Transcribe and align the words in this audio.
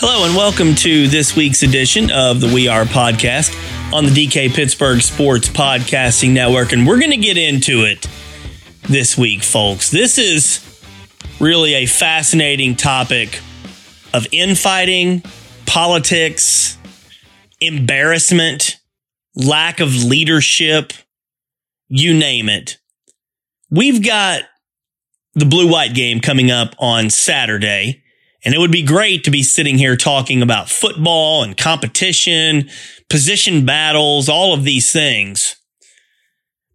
Hello, 0.00 0.24
and 0.24 0.36
welcome 0.36 0.76
to 0.76 1.08
this 1.08 1.34
week's 1.34 1.64
edition 1.64 2.08
of 2.12 2.40
the 2.40 2.46
We 2.54 2.68
Are 2.68 2.84
podcast 2.84 3.52
on 3.92 4.04
the 4.04 4.12
DK 4.12 4.54
Pittsburgh 4.54 5.02
Sports 5.02 5.48
Podcasting 5.48 6.30
Network. 6.30 6.72
And 6.72 6.86
we're 6.86 7.00
going 7.00 7.10
to 7.10 7.16
get 7.16 7.36
into 7.36 7.82
it 7.82 8.06
this 8.82 9.18
week, 9.18 9.42
folks. 9.42 9.90
This 9.90 10.16
is 10.16 10.64
really 11.40 11.74
a 11.74 11.86
fascinating 11.86 12.76
topic 12.76 13.40
of 14.14 14.28
infighting, 14.30 15.24
politics, 15.66 16.78
embarrassment, 17.60 18.78
lack 19.34 19.80
of 19.80 20.04
leadership, 20.04 20.92
you 21.88 22.14
name 22.14 22.48
it. 22.48 22.78
We've 23.68 24.00
got 24.00 24.42
the 25.34 25.44
blue 25.44 25.68
white 25.68 25.94
game 25.94 26.20
coming 26.20 26.52
up 26.52 26.76
on 26.78 27.10
Saturday. 27.10 28.04
And 28.44 28.54
it 28.54 28.58
would 28.58 28.70
be 28.70 28.82
great 28.82 29.24
to 29.24 29.30
be 29.30 29.42
sitting 29.42 29.78
here 29.78 29.96
talking 29.96 30.42
about 30.42 30.68
football 30.68 31.42
and 31.42 31.56
competition, 31.56 32.70
position 33.10 33.66
battles, 33.66 34.28
all 34.28 34.54
of 34.54 34.64
these 34.64 34.92
things. 34.92 35.56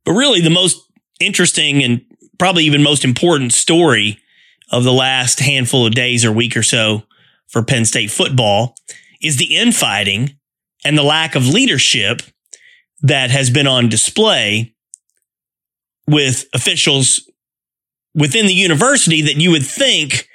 But 0.04 0.14
really, 0.14 0.42
the 0.42 0.50
most 0.50 0.78
interesting 1.20 1.84
and 1.84 2.02
probably 2.38 2.66
even 2.66 2.84
most 2.84 3.06
important 3.06 3.54
story 3.54 4.20
of 4.72 4.84
the 4.84 4.92
last 4.92 5.40
handful 5.40 5.86
of 5.86 5.94
days 5.94 6.26
or 6.26 6.32
week 6.32 6.58
or 6.58 6.64
so 6.64 7.04
for 7.48 7.64
Penn 7.64 7.86
State 7.86 8.12
football 8.12 8.76
is 9.22 9.38
the 9.38 9.56
infighting 9.56 10.38
and 10.84 10.98
the 10.98 11.04
lack 11.04 11.36
of 11.36 11.48
leadership 11.48 12.22
that 13.02 13.30
has 13.30 13.50
been 13.50 13.68
on 13.68 13.90
display 13.90 14.74
with 16.08 16.46
officials 16.54 17.30
within 18.14 18.48
the 18.48 18.54
university 18.54 19.22
that 19.22 19.36
you 19.36 19.52
would 19.52 19.66
think 19.66 20.28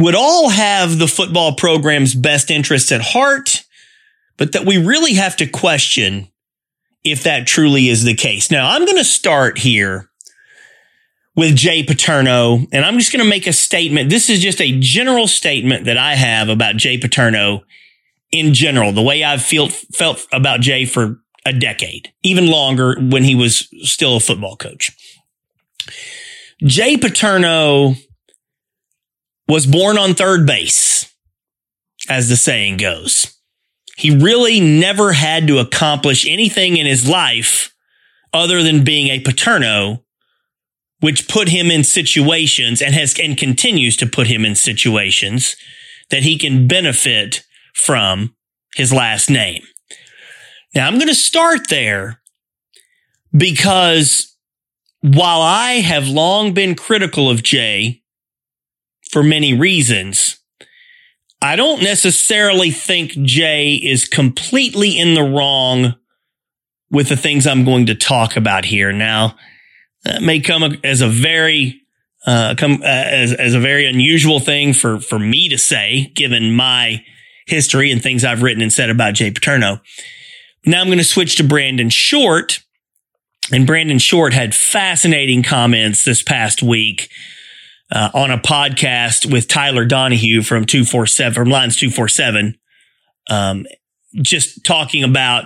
would 0.00 0.14
all 0.14 0.48
have 0.48 0.98
the 0.98 1.08
football 1.08 1.54
program's 1.54 2.14
best 2.14 2.50
interests 2.50 2.92
at 2.92 3.00
heart, 3.00 3.64
but 4.36 4.52
that 4.52 4.66
we 4.66 4.78
really 4.78 5.14
have 5.14 5.36
to 5.36 5.46
question 5.46 6.28
if 7.04 7.22
that 7.22 7.46
truly 7.46 7.88
is 7.88 8.04
the 8.04 8.14
case. 8.14 8.50
Now, 8.50 8.70
I'm 8.70 8.84
going 8.84 8.98
to 8.98 9.04
start 9.04 9.58
here 9.58 10.10
with 11.36 11.56
Jay 11.56 11.82
Paterno, 11.82 12.66
and 12.72 12.84
I'm 12.84 12.98
just 12.98 13.12
going 13.12 13.24
to 13.24 13.28
make 13.28 13.46
a 13.46 13.52
statement. 13.52 14.10
This 14.10 14.28
is 14.28 14.40
just 14.40 14.60
a 14.60 14.78
general 14.80 15.26
statement 15.26 15.86
that 15.86 15.96
I 15.96 16.14
have 16.14 16.48
about 16.48 16.76
Jay 16.76 16.98
Paterno 16.98 17.62
in 18.30 18.54
general, 18.54 18.92
the 18.92 19.02
way 19.02 19.24
I've 19.24 19.42
felt, 19.42 19.72
felt 19.72 20.26
about 20.32 20.60
Jay 20.60 20.84
for 20.84 21.20
a 21.46 21.52
decade, 21.52 22.12
even 22.22 22.46
longer 22.46 22.96
when 23.00 23.24
he 23.24 23.34
was 23.34 23.68
still 23.82 24.16
a 24.16 24.20
football 24.20 24.56
coach. 24.56 24.90
Jay 26.62 26.96
Paterno 26.96 27.94
was 29.50 29.66
born 29.66 29.98
on 29.98 30.14
third 30.14 30.46
base, 30.46 31.12
as 32.08 32.28
the 32.28 32.36
saying 32.36 32.76
goes. 32.76 33.36
He 33.96 34.16
really 34.16 34.60
never 34.60 35.12
had 35.12 35.48
to 35.48 35.58
accomplish 35.58 36.24
anything 36.24 36.76
in 36.76 36.86
his 36.86 37.08
life 37.08 37.74
other 38.32 38.62
than 38.62 38.84
being 38.84 39.08
a 39.08 39.18
paterno, 39.18 40.04
which 41.00 41.26
put 41.26 41.48
him 41.48 41.68
in 41.68 41.82
situations 41.82 42.80
and 42.80 42.94
has 42.94 43.18
and 43.18 43.36
continues 43.36 43.96
to 43.96 44.06
put 44.06 44.28
him 44.28 44.44
in 44.44 44.54
situations 44.54 45.56
that 46.10 46.22
he 46.22 46.38
can 46.38 46.68
benefit 46.68 47.42
from 47.74 48.36
his 48.76 48.92
last 48.92 49.28
name. 49.28 49.64
Now 50.76 50.86
I'm 50.86 50.94
going 50.94 51.08
to 51.08 51.14
start 51.14 51.68
there 51.68 52.20
because 53.36 54.36
while 55.00 55.40
I 55.40 55.80
have 55.80 56.06
long 56.06 56.54
been 56.54 56.76
critical 56.76 57.28
of 57.28 57.42
Jay 57.42 57.99
for 59.10 59.22
many 59.22 59.54
reasons. 59.54 60.38
I 61.42 61.56
don't 61.56 61.82
necessarily 61.82 62.70
think 62.70 63.12
Jay 63.22 63.74
is 63.74 64.04
completely 64.06 64.98
in 64.98 65.14
the 65.14 65.22
wrong 65.22 65.94
with 66.90 67.08
the 67.08 67.16
things 67.16 67.46
I'm 67.46 67.64
going 67.64 67.86
to 67.86 67.94
talk 67.94 68.36
about 68.36 68.66
here. 68.66 68.92
Now, 68.92 69.36
that 70.04 70.22
may 70.22 70.40
come 70.40 70.78
as 70.84 71.00
a 71.00 71.08
very 71.08 71.80
uh, 72.26 72.54
come 72.56 72.82
uh, 72.82 72.86
as 72.86 73.32
as 73.32 73.54
a 73.54 73.60
very 73.60 73.86
unusual 73.86 74.40
thing 74.40 74.74
for 74.74 75.00
for 75.00 75.18
me 75.18 75.48
to 75.48 75.56
say, 75.56 76.12
given 76.14 76.54
my 76.54 77.02
history 77.46 77.90
and 77.90 78.02
things 78.02 78.24
I've 78.24 78.42
written 78.42 78.62
and 78.62 78.72
said 78.72 78.90
about 78.90 79.14
Jay 79.14 79.30
Paterno. 79.30 79.80
Now 80.66 80.80
I'm 80.80 80.88
going 80.88 80.98
to 80.98 81.04
switch 81.04 81.36
to 81.36 81.44
Brandon 81.44 81.88
Short, 81.88 82.60
and 83.50 83.66
Brandon 83.66 83.98
Short 83.98 84.34
had 84.34 84.54
fascinating 84.54 85.42
comments 85.42 86.04
this 86.04 86.22
past 86.22 86.62
week 86.62 87.08
uh, 87.92 88.10
on 88.14 88.30
a 88.30 88.38
podcast 88.38 89.30
with 89.30 89.48
Tyler 89.48 89.84
Donahue 89.84 90.42
from 90.42 90.64
247, 90.64 91.34
from 91.34 91.48
Lions 91.50 91.76
247, 91.76 92.56
um, 93.28 93.66
just 94.22 94.64
talking 94.64 95.04
about 95.04 95.44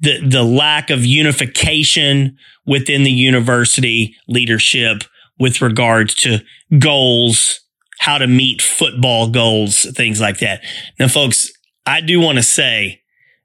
the, 0.00 0.20
the 0.26 0.42
lack 0.42 0.90
of 0.90 1.04
unification 1.04 2.36
within 2.66 3.02
the 3.02 3.10
university 3.10 4.16
leadership 4.28 5.04
with 5.38 5.60
regards 5.60 6.14
to 6.14 6.38
goals, 6.78 7.60
how 7.98 8.18
to 8.18 8.26
meet 8.26 8.62
football 8.62 9.28
goals, 9.28 9.86
things 9.96 10.20
like 10.20 10.38
that. 10.38 10.62
Now, 10.98 11.08
folks, 11.08 11.50
I 11.86 12.00
do 12.00 12.20
want 12.20 12.38
to 12.38 12.42
say 12.42 13.00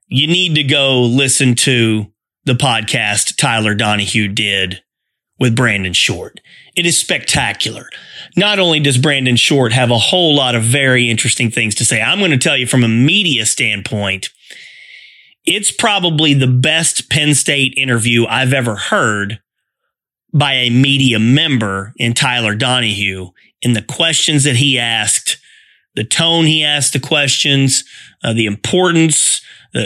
you 0.06 0.26
need 0.26 0.54
to 0.54 0.62
go 0.62 1.02
listen 1.02 1.54
to 1.56 2.06
the 2.44 2.54
podcast 2.54 3.36
Tyler 3.36 3.74
Donahue 3.74 4.28
did 4.28 4.82
with 5.38 5.54
Brandon 5.54 5.92
Short. 5.92 6.40
It 6.76 6.86
is 6.86 6.98
spectacular. 6.98 7.88
Not 8.36 8.58
only 8.58 8.80
does 8.80 8.98
Brandon 8.98 9.36
Short 9.36 9.72
have 9.72 9.90
a 9.90 9.98
whole 9.98 10.34
lot 10.34 10.54
of 10.54 10.62
very 10.62 11.10
interesting 11.10 11.50
things 11.50 11.74
to 11.76 11.84
say, 11.84 12.00
I'm 12.00 12.18
going 12.18 12.30
to 12.30 12.38
tell 12.38 12.56
you 12.56 12.66
from 12.66 12.84
a 12.84 12.88
media 12.88 13.46
standpoint, 13.46 14.30
it's 15.44 15.72
probably 15.72 16.34
the 16.34 16.46
best 16.46 17.08
Penn 17.10 17.34
State 17.34 17.74
interview 17.76 18.26
I've 18.26 18.52
ever 18.52 18.76
heard 18.76 19.40
by 20.32 20.52
a 20.52 20.70
media 20.70 21.18
member 21.18 21.94
in 21.96 22.12
Tyler 22.12 22.54
Donahue 22.54 23.30
in 23.62 23.72
the 23.72 23.82
questions 23.82 24.44
that 24.44 24.56
he 24.56 24.78
asked, 24.78 25.38
the 25.94 26.04
tone 26.04 26.44
he 26.44 26.62
asked 26.62 26.92
the 26.92 27.00
questions, 27.00 27.84
uh, 28.22 28.32
the 28.32 28.46
importance, 28.46 29.40
uh, 29.74 29.84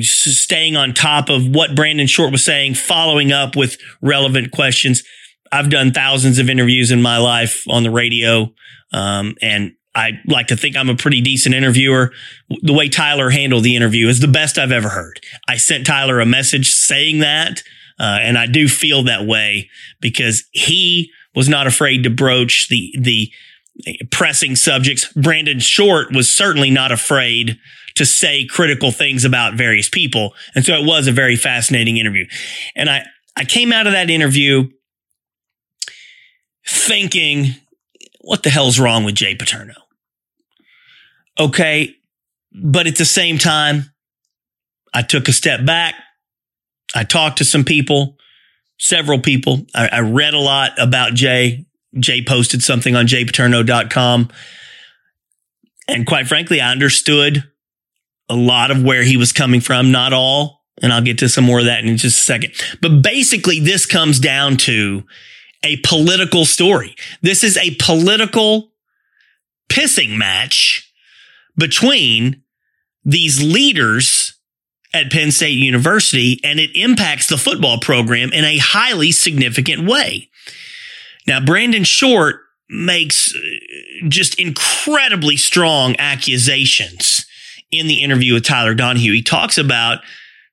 staying 0.00 0.76
on 0.76 0.94
top 0.94 1.28
of 1.28 1.48
what 1.48 1.74
Brandon 1.74 2.06
Short 2.06 2.32
was 2.32 2.44
saying, 2.44 2.74
following 2.74 3.32
up 3.32 3.56
with 3.56 3.78
relevant 4.00 4.50
questions. 4.50 5.02
I've 5.54 5.70
done 5.70 5.92
thousands 5.92 6.40
of 6.40 6.50
interviews 6.50 6.90
in 6.90 7.00
my 7.00 7.18
life 7.18 7.64
on 7.68 7.84
the 7.84 7.90
radio. 7.90 8.52
Um, 8.92 9.36
and 9.40 9.74
I 9.94 10.14
like 10.26 10.48
to 10.48 10.56
think 10.56 10.76
I'm 10.76 10.88
a 10.88 10.96
pretty 10.96 11.20
decent 11.20 11.54
interviewer. 11.54 12.12
The 12.62 12.72
way 12.72 12.88
Tyler 12.88 13.30
handled 13.30 13.62
the 13.62 13.76
interview 13.76 14.08
is 14.08 14.18
the 14.18 14.26
best 14.26 14.58
I've 14.58 14.72
ever 14.72 14.88
heard. 14.88 15.20
I 15.48 15.56
sent 15.56 15.86
Tyler 15.86 16.18
a 16.18 16.26
message 16.26 16.72
saying 16.72 17.20
that. 17.20 17.62
Uh, 18.00 18.18
and 18.20 18.36
I 18.36 18.46
do 18.46 18.66
feel 18.66 19.04
that 19.04 19.24
way 19.26 19.70
because 20.00 20.44
he 20.50 21.12
was 21.36 21.48
not 21.48 21.68
afraid 21.68 22.02
to 22.02 22.10
broach 22.10 22.66
the, 22.66 22.92
the 22.98 23.30
pressing 24.10 24.56
subjects. 24.56 25.12
Brandon 25.12 25.60
Short 25.60 26.12
was 26.12 26.32
certainly 26.32 26.70
not 26.70 26.90
afraid 26.90 27.58
to 27.94 28.04
say 28.04 28.44
critical 28.44 28.90
things 28.90 29.24
about 29.24 29.54
various 29.54 29.88
people. 29.88 30.34
And 30.56 30.64
so 30.64 30.74
it 30.74 30.84
was 30.84 31.06
a 31.06 31.12
very 31.12 31.36
fascinating 31.36 31.98
interview. 31.98 32.26
And 32.74 32.90
I, 32.90 33.04
I 33.36 33.44
came 33.44 33.72
out 33.72 33.86
of 33.86 33.92
that 33.92 34.10
interview 34.10 34.68
thinking, 36.66 37.54
what 38.20 38.42
the 38.42 38.50
hell's 38.50 38.78
wrong 38.78 39.04
with 39.04 39.14
Jay 39.14 39.34
Paterno? 39.34 39.74
Okay. 41.38 41.94
But 42.52 42.86
at 42.86 42.96
the 42.96 43.04
same 43.04 43.38
time, 43.38 43.92
I 44.92 45.02
took 45.02 45.28
a 45.28 45.32
step 45.32 45.64
back. 45.64 45.94
I 46.94 47.02
talked 47.04 47.38
to 47.38 47.44
some 47.44 47.64
people, 47.64 48.16
several 48.78 49.18
people. 49.18 49.66
I, 49.74 49.88
I 49.88 50.00
read 50.00 50.34
a 50.34 50.38
lot 50.38 50.70
about 50.78 51.14
Jay. 51.14 51.66
Jay 51.98 52.24
posted 52.24 52.62
something 52.62 52.94
on 52.94 53.06
jpaterno.com. 53.06 54.30
And 55.88 56.06
quite 56.06 56.28
frankly, 56.28 56.60
I 56.60 56.70
understood 56.70 57.44
a 58.28 58.36
lot 58.36 58.70
of 58.70 58.82
where 58.82 59.02
he 59.02 59.16
was 59.16 59.32
coming 59.32 59.60
from, 59.60 59.90
not 59.90 60.12
all. 60.12 60.62
And 60.80 60.92
I'll 60.92 61.02
get 61.02 61.18
to 61.18 61.28
some 61.28 61.44
more 61.44 61.60
of 61.60 61.66
that 61.66 61.84
in 61.84 61.96
just 61.96 62.20
a 62.20 62.24
second. 62.24 62.52
But 62.80 63.02
basically, 63.02 63.60
this 63.60 63.86
comes 63.86 64.18
down 64.18 64.56
to 64.58 65.04
a 65.64 65.78
political 65.78 66.44
story. 66.44 66.94
This 67.22 67.42
is 67.42 67.56
a 67.56 67.74
political 67.76 68.72
pissing 69.68 70.16
match 70.16 70.92
between 71.56 72.42
these 73.04 73.42
leaders 73.42 74.38
at 74.92 75.10
Penn 75.10 75.32
State 75.32 75.58
University, 75.58 76.40
and 76.44 76.60
it 76.60 76.70
impacts 76.74 77.26
the 77.26 77.36
football 77.36 77.78
program 77.80 78.32
in 78.32 78.44
a 78.44 78.58
highly 78.58 79.10
significant 79.10 79.88
way. 79.88 80.30
Now, 81.26 81.40
Brandon 81.40 81.84
Short 81.84 82.36
makes 82.68 83.34
uh, 83.34 83.38
just 84.08 84.38
incredibly 84.38 85.36
strong 85.36 85.96
accusations 85.98 87.26
in 87.70 87.88
the 87.88 88.02
interview 88.02 88.34
with 88.34 88.44
Tyler 88.44 88.74
Donahue. 88.74 89.12
He 89.12 89.22
talks 89.22 89.58
about 89.58 89.98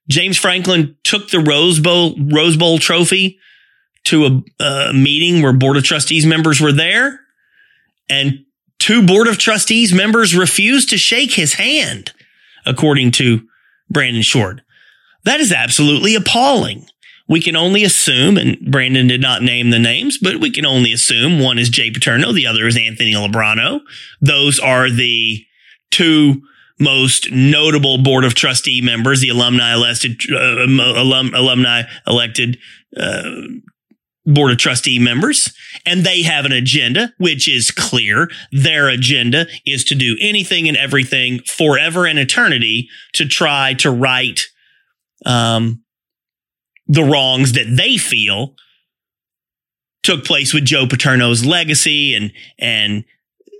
James 0.08 0.36
Franklin 0.36 0.96
took 1.04 1.30
the 1.30 1.40
Rose 1.40 1.78
Bowl 1.78 2.16
Rose 2.18 2.56
Bowl 2.56 2.78
trophy 2.78 3.38
to 4.04 4.26
a, 4.26 4.64
a 4.64 4.92
meeting 4.92 5.42
where 5.42 5.52
board 5.52 5.76
of 5.76 5.84
trustees 5.84 6.26
members 6.26 6.60
were 6.60 6.72
there, 6.72 7.20
and 8.08 8.44
two 8.78 9.06
board 9.06 9.28
of 9.28 9.38
trustees 9.38 9.92
members 9.92 10.34
refused 10.34 10.90
to 10.90 10.98
shake 10.98 11.32
his 11.32 11.54
hand, 11.54 12.12
according 12.66 13.12
to 13.12 13.46
Brandon 13.90 14.22
Short. 14.22 14.60
That 15.24 15.40
is 15.40 15.52
absolutely 15.52 16.14
appalling. 16.14 16.86
We 17.28 17.40
can 17.40 17.56
only 17.56 17.84
assume, 17.84 18.36
and 18.36 18.58
Brandon 18.60 19.06
did 19.06 19.20
not 19.20 19.42
name 19.42 19.70
the 19.70 19.78
names, 19.78 20.18
but 20.18 20.36
we 20.36 20.50
can 20.50 20.66
only 20.66 20.92
assume 20.92 21.38
one 21.38 21.58
is 21.58 21.68
Jay 21.68 21.90
Paterno, 21.90 22.32
the 22.32 22.46
other 22.46 22.66
is 22.66 22.76
Anthony 22.76 23.14
Lubrano. 23.14 23.80
Those 24.20 24.58
are 24.58 24.90
the 24.90 25.46
two 25.90 26.42
most 26.80 27.30
notable 27.30 27.98
board 27.98 28.24
of 28.24 28.34
trustee 28.34 28.80
members, 28.82 29.20
the 29.20 29.28
alumni 29.28 29.72
elected, 29.72 30.20
uh, 30.32 30.66
alum, 30.66 31.32
alumni 31.34 31.82
elected 32.06 32.58
uh, 32.96 33.30
board 34.24 34.52
of 34.52 34.58
trustee 34.58 34.98
members, 34.98 35.52
and 35.84 36.04
they 36.04 36.22
have 36.22 36.44
an 36.44 36.52
agenda, 36.52 37.12
which 37.18 37.48
is 37.48 37.70
clear. 37.70 38.30
Their 38.52 38.88
agenda 38.88 39.46
is 39.66 39.84
to 39.86 39.94
do 39.94 40.16
anything 40.20 40.68
and 40.68 40.76
everything 40.76 41.40
forever 41.40 42.06
and 42.06 42.18
eternity 42.18 42.88
to 43.14 43.26
try 43.26 43.74
to 43.74 43.90
right 43.90 44.40
um, 45.26 45.82
the 46.86 47.02
wrongs 47.02 47.52
that 47.52 47.74
they 47.76 47.96
feel 47.96 48.54
took 50.02 50.24
place 50.24 50.52
with 50.52 50.64
Joe 50.64 50.86
Paterno's 50.86 51.44
legacy 51.44 52.14
and 52.14 52.32
and 52.58 53.04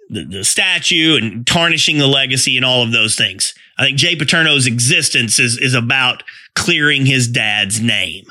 the, 0.08 0.24
the 0.24 0.44
statue 0.44 1.16
and 1.16 1.46
tarnishing 1.46 1.98
the 1.98 2.06
legacy 2.06 2.56
and 2.56 2.66
all 2.66 2.82
of 2.82 2.92
those 2.92 3.16
things. 3.16 3.54
I 3.78 3.84
think 3.84 3.98
Jay 3.98 4.16
Paterno's 4.16 4.66
existence 4.66 5.38
is 5.38 5.58
is 5.58 5.74
about 5.74 6.22
clearing 6.54 7.06
his 7.06 7.28
dad's 7.28 7.80
name. 7.80 8.24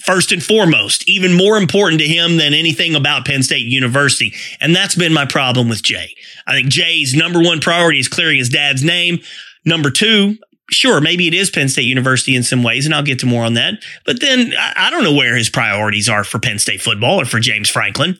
First 0.00 0.32
and 0.32 0.42
foremost, 0.42 1.08
even 1.08 1.32
more 1.32 1.56
important 1.56 2.00
to 2.00 2.06
him 2.06 2.36
than 2.36 2.54
anything 2.54 2.94
about 2.94 3.26
Penn 3.26 3.42
State 3.42 3.66
University. 3.66 4.34
And 4.60 4.74
that's 4.74 4.94
been 4.94 5.12
my 5.12 5.26
problem 5.26 5.68
with 5.68 5.82
Jay. 5.82 6.14
I 6.46 6.54
think 6.54 6.68
Jay's 6.68 7.14
number 7.14 7.40
one 7.40 7.60
priority 7.60 7.98
is 7.98 8.08
clearing 8.08 8.38
his 8.38 8.48
dad's 8.48 8.82
name. 8.82 9.20
Number 9.64 9.90
two, 9.90 10.36
sure, 10.70 11.00
maybe 11.00 11.28
it 11.28 11.34
is 11.34 11.50
Penn 11.50 11.68
State 11.68 11.82
University 11.82 12.34
in 12.34 12.42
some 12.42 12.62
ways, 12.62 12.86
and 12.86 12.94
I'll 12.94 13.02
get 13.02 13.18
to 13.20 13.26
more 13.26 13.44
on 13.44 13.54
that. 13.54 13.74
But 14.04 14.20
then 14.20 14.52
I, 14.58 14.90
don't 14.90 15.04
know 15.04 15.14
where 15.14 15.36
his 15.36 15.48
priorities 15.48 16.08
are 16.08 16.24
for 16.24 16.38
Penn 16.38 16.58
State 16.58 16.80
football 16.82 17.20
or 17.20 17.24
for 17.24 17.40
James 17.40 17.68
Franklin. 17.68 18.18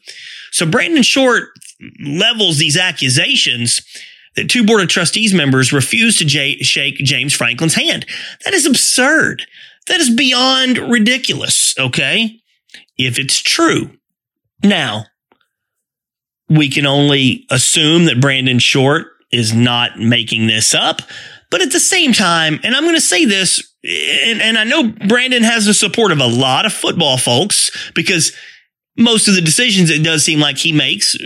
So 0.53 0.67
Brandon 0.67 1.03
Short 1.03 1.51
levels 2.01 2.59
these 2.59 2.77
accusations 2.77 3.83
that 4.37 4.49
two 4.49 4.65
board 4.65 4.83
of 4.83 4.89
trustees 4.89 5.35
members 5.35 5.73
refused 5.73 6.19
to 6.19 6.25
j- 6.25 6.59
shake 6.59 6.97
James 6.99 7.33
Franklin's 7.33 7.75
hand. 7.75 8.07
That 8.45 8.55
is 8.55 8.67
absurd. 8.67 9.47
That 9.89 10.01
is 10.01 10.11
beyond 10.11 10.79
ridiculous. 10.79 11.79
Okay. 11.79 12.41
If 12.99 13.19
it's 13.19 13.41
true. 13.41 13.91
Now, 14.63 15.07
we 16.49 16.69
can 16.69 16.87
only 16.87 17.47
assume 17.51 18.07
that 18.07 18.21
Brandon 18.21 18.59
Short 18.59 19.09
is 19.33 19.53
not 19.53 19.99
making 19.99 20.47
this 20.47 20.75
up. 20.75 21.03
But 21.51 21.63
at 21.63 21.73
the 21.73 21.81
same 21.81 22.13
time, 22.13 22.59
and 22.63 22.75
I'm 22.75 22.83
going 22.83 22.97
to 22.97 23.01
say 23.01 23.25
this, 23.25 23.73
and, 23.85 24.41
and 24.41 24.59
I 24.59 24.65
know 24.65 24.93
Brandon 25.07 25.43
has 25.43 25.67
the 25.67 25.75
support 25.75 26.11
of 26.11 26.19
a 26.19 26.27
lot 26.27 26.67
of 26.67 26.73
football 26.73 27.19
folks 27.19 27.71
because 27.95 28.33
most 28.97 29.29
of 29.29 29.35
the 29.35 29.41
decisions 29.41 29.91
it 29.91 30.03
does 30.03 30.25
seem 30.25 30.41
like 30.41 30.59
he 30.59 30.73
makes 30.73 31.17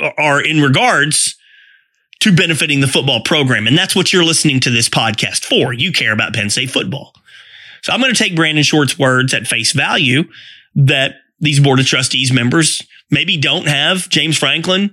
uh, 0.00 0.10
are 0.18 0.40
in 0.40 0.60
regards 0.60 1.36
to 2.20 2.34
benefiting 2.34 2.80
the 2.80 2.86
football 2.86 3.22
program. 3.22 3.66
And 3.66 3.76
that's 3.76 3.96
what 3.96 4.12
you're 4.12 4.24
listening 4.24 4.60
to 4.60 4.70
this 4.70 4.88
podcast 4.88 5.44
for. 5.44 5.72
You 5.72 5.92
care 5.92 6.12
about 6.12 6.34
Penn 6.34 6.50
State 6.50 6.70
football. 6.70 7.12
So 7.82 7.92
I'm 7.92 8.00
going 8.00 8.14
to 8.14 8.18
take 8.18 8.36
Brandon 8.36 8.64
Short's 8.64 8.98
words 8.98 9.34
at 9.34 9.46
face 9.46 9.72
value 9.72 10.24
that 10.74 11.16
these 11.40 11.60
board 11.60 11.80
of 11.80 11.86
trustees 11.86 12.32
members 12.32 12.82
maybe 13.10 13.36
don't 13.36 13.68
have 13.68 14.08
James 14.08 14.38
Franklin. 14.38 14.90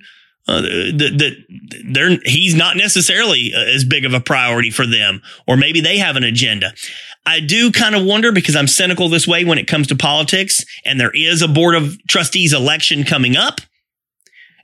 Uh, 0.48 0.62
that, 0.62 1.16
that 1.18 1.92
they're 1.92 2.20
he's 2.24 2.54
not 2.54 2.78
necessarily 2.78 3.52
as 3.56 3.84
big 3.84 4.06
of 4.06 4.14
a 4.14 4.20
priority 4.20 4.70
for 4.70 4.86
them, 4.86 5.20
or 5.48 5.58
maybe 5.58 5.82
they 5.82 5.98
have 5.98 6.16
an 6.16 6.24
agenda. 6.24 6.72
I 7.26 7.40
do 7.40 7.72
kind 7.72 7.96
of 7.96 8.06
wonder 8.06 8.32
because 8.32 8.56
I'm 8.56 8.68
cynical 8.68 9.10
this 9.10 9.28
way 9.28 9.44
when 9.44 9.58
it 9.58 9.66
comes 9.66 9.88
to 9.88 9.96
politics, 9.96 10.64
and 10.86 11.00
there 11.00 11.10
is 11.16 11.42
a 11.42 11.48
board 11.48 11.74
of 11.74 11.98
trustees 12.08 12.54
election 12.54 13.06
coming 13.06 13.36
up, 13.36 13.60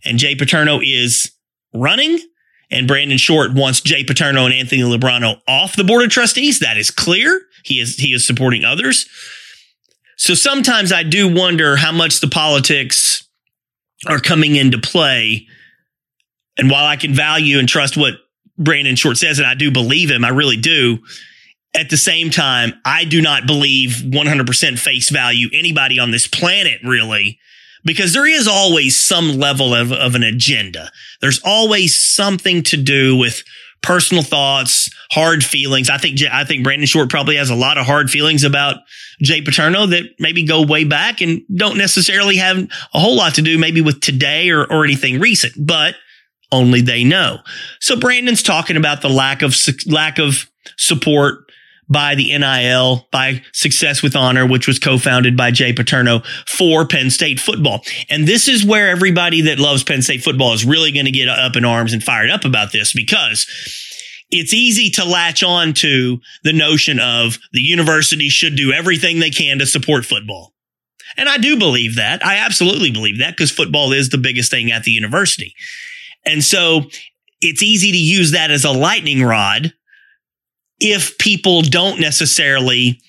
and 0.06 0.19
Jay 0.19 0.35
Paterno 0.35 0.81
is 0.83 1.31
running, 1.74 2.19
and 2.69 2.88
Brandon 2.88 3.17
Short 3.17 3.56
wants 3.56 3.81
Jay 3.81 4.03
Paterno 4.03 4.45
and 4.45 4.53
Anthony 4.53 4.83
Lubrano 4.83 5.41
off 5.47 5.75
the 5.75 5.83
board 5.83 6.03
of 6.03 6.12
trustees. 6.12 6.59
That 6.59 6.77
is 6.77 6.91
clear. 6.91 7.41
He 7.63 7.79
is 7.79 7.97
he 7.97 8.13
is 8.13 8.25
supporting 8.25 8.63
others. 8.65 9.07
So 10.17 10.33
sometimes 10.33 10.91
I 10.91 11.03
do 11.03 11.33
wonder 11.33 11.75
how 11.75 11.91
much 11.91 12.19
the 12.19 12.27
politics 12.27 13.27
are 14.07 14.19
coming 14.19 14.55
into 14.55 14.77
play. 14.77 15.47
And 16.57 16.69
while 16.69 16.86
I 16.86 16.95
can 16.95 17.13
value 17.13 17.57
and 17.57 17.67
trust 17.67 17.97
what 17.97 18.15
Brandon 18.57 18.95
Short 18.95 19.17
says, 19.17 19.39
and 19.39 19.47
I 19.47 19.55
do 19.55 19.71
believe 19.71 20.12
him, 20.12 20.24
I 20.24 20.29
really 20.29 20.57
do 20.57 21.00
at 21.74 21.89
the 21.89 21.97
same 21.97 22.29
time, 22.29 22.74
I 22.83 23.05
do 23.05 23.21
not 23.21 23.47
believe 23.47 24.01
100% 24.03 24.79
face 24.79 25.09
value 25.09 25.50
anybody 25.53 26.00
on 26.00 26.12
this 26.12 26.27
planet 26.27 26.81
really, 26.83 27.39
because 27.86 28.13
there 28.13 28.27
is 28.27 28.47
always 28.47 29.00
some 29.00 29.39
level 29.39 29.74
of, 29.74 29.91
of 29.91 30.15
an 30.15 30.24
agenda. 30.24 30.91
There's 31.21 31.39
always 31.43 32.00
something 32.00 32.63
to 32.63 32.77
do 32.77 33.15
with 33.15 33.43
personal 33.81 34.23
thoughts, 34.23 34.89
hard 35.11 35.43
feelings. 35.43 35.89
I 35.89 35.97
think, 35.97 36.19
I 36.31 36.43
think 36.43 36.63
Brandon 36.63 36.85
Short 36.85 37.09
probably 37.09 37.38
has 37.38 37.50
a 37.50 37.55
lot 37.55 37.77
of 37.77 37.85
hard 37.85 38.09
feelings 38.09 38.43
about 38.43 38.77
Jay 39.21 39.41
Paterno 39.41 39.88
that 39.88 40.03
maybe 40.19 40.43
go 40.43 40.63
way 40.65 40.83
back 40.83 41.21
and 41.21 41.41
don't 41.53 41.77
necessarily 41.77 42.38
have 42.38 42.57
a 42.93 43.00
whole 43.00 43.15
lot 43.15 43.35
to 43.35 43.41
do 43.41 43.57
maybe 43.57 43.81
with 43.81 44.01
today 44.01 44.50
or, 44.50 44.65
or 44.65 44.83
anything 44.83 45.19
recent, 45.19 45.53
but 45.57 45.95
only 46.51 46.81
they 46.81 47.03
know. 47.03 47.39
So 47.79 47.95
Brandon's 47.95 48.43
talking 48.43 48.77
about 48.77 49.01
the 49.01 49.09
lack 49.09 49.41
of, 49.41 49.55
lack 49.88 50.19
of 50.19 50.50
support 50.77 51.50
by 51.91 52.15
the 52.15 52.38
NIL, 52.38 53.07
by 53.12 53.41
Success 53.51 54.01
with 54.01 54.15
Honor, 54.15 54.48
which 54.48 54.65
was 54.65 54.79
co-founded 54.79 55.36
by 55.36 55.51
Jay 55.51 55.74
Paterno 55.74 56.21
for 56.48 56.88
Penn 56.88 57.10
State 57.10 57.39
football. 57.39 57.81
And 58.10 58.25
this 58.25 58.48
is 58.48 58.65
where 58.65 58.89
everybody 58.89 59.41
that 59.41 59.60
loves 59.60 59.83
Penn 59.83 60.01
State 60.01 60.24
football 60.24 60.53
is 60.53 60.65
really 60.65 60.91
going 60.91 61.05
to 61.05 61.12
get 61.12 61.27
up 61.27 61.55
in 61.57 61.65
arms 61.65 61.91
and 61.91 62.01
fired 62.01 62.29
up 62.29 62.45
about 62.45 62.71
this 62.71 62.93
because 62.93 63.45
it's 64.29 64.53
easy 64.53 64.89
to 64.91 65.03
latch 65.03 65.43
on 65.43 65.74
to 65.74 66.19
the 66.43 66.53
notion 66.53 66.98
of 67.00 67.38
the 67.51 67.60
university 67.60 68.29
should 68.29 68.55
do 68.55 68.71
everything 68.71 69.19
they 69.19 69.29
can 69.29 69.60
to 69.60 69.65
support 69.65 70.05
football. 70.05 70.53
And 71.17 71.27
I 71.27 71.38
do 71.38 71.60
believe 71.60 71.98
that. 71.98 72.25
I 72.25 72.38
absolutely 72.38 72.91
believe 72.91 73.19
that 73.19 73.31
because 73.31 73.51
football 73.51 73.91
is 73.91 74.10
the 74.10 74.17
biggest 74.17 74.50
thing 74.50 74.71
at 74.71 74.83
the 74.83 74.91
university. 74.91 75.53
And 76.25 76.41
so 76.41 76.83
it's 77.41 77.62
easy 77.62 77.91
to 77.91 77.98
use 77.98 78.31
that 78.31 78.50
as 78.50 78.63
a 78.63 78.71
lightning 78.71 79.21
rod 79.24 79.74
if 80.81 81.17
people 81.17 81.61
don't 81.61 82.00
necessarily 82.00 83.00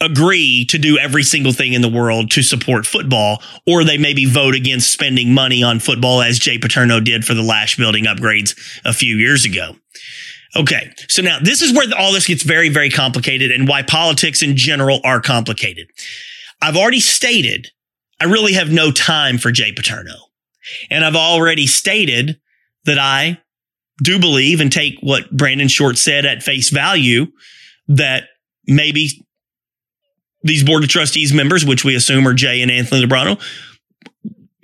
agree 0.00 0.64
to 0.66 0.78
do 0.78 0.96
every 0.96 1.24
single 1.24 1.52
thing 1.52 1.72
in 1.72 1.82
the 1.82 1.88
world 1.88 2.30
to 2.30 2.42
support 2.42 2.86
football, 2.86 3.42
or 3.66 3.82
they 3.82 3.98
maybe 3.98 4.24
vote 4.24 4.54
against 4.54 4.92
spending 4.92 5.34
money 5.34 5.62
on 5.62 5.80
football 5.80 6.22
as 6.22 6.38
Jay 6.38 6.56
Paterno 6.56 7.00
did 7.00 7.24
for 7.24 7.34
the 7.34 7.42
Lasch 7.42 7.76
building 7.76 8.04
upgrades 8.04 8.56
a 8.84 8.92
few 8.92 9.16
years 9.16 9.44
ago. 9.44 9.74
Okay. 10.56 10.90
So 11.08 11.20
now 11.20 11.38
this 11.42 11.60
is 11.60 11.74
where 11.74 11.86
all 11.98 12.12
this 12.12 12.26
gets 12.26 12.42
very, 12.42 12.68
very 12.68 12.90
complicated 12.90 13.50
and 13.50 13.68
why 13.68 13.82
politics 13.82 14.42
in 14.42 14.56
general 14.56 15.00
are 15.04 15.20
complicated. 15.20 15.88
I've 16.62 16.76
already 16.76 17.00
stated 17.00 17.68
I 18.20 18.24
really 18.24 18.54
have 18.54 18.70
no 18.70 18.90
time 18.90 19.38
for 19.38 19.52
Jay 19.52 19.72
Paterno. 19.72 20.14
And 20.90 21.04
I've 21.04 21.16
already 21.16 21.66
stated 21.66 22.40
that 22.84 22.98
I 22.98 23.40
do 24.02 24.18
believe 24.18 24.60
and 24.60 24.72
take 24.72 24.98
what 25.00 25.30
Brandon 25.30 25.68
Short 25.68 25.98
said 25.98 26.24
at 26.24 26.42
face 26.42 26.70
value 26.70 27.26
that 27.88 28.24
maybe 28.66 29.26
these 30.42 30.62
board 30.62 30.84
of 30.84 30.88
trustees 30.88 31.32
members, 31.32 31.64
which 31.64 31.84
we 31.84 31.94
assume 31.94 32.26
are 32.26 32.34
Jay 32.34 32.62
and 32.62 32.70
Anthony 32.70 33.04
Lubrano, 33.04 33.40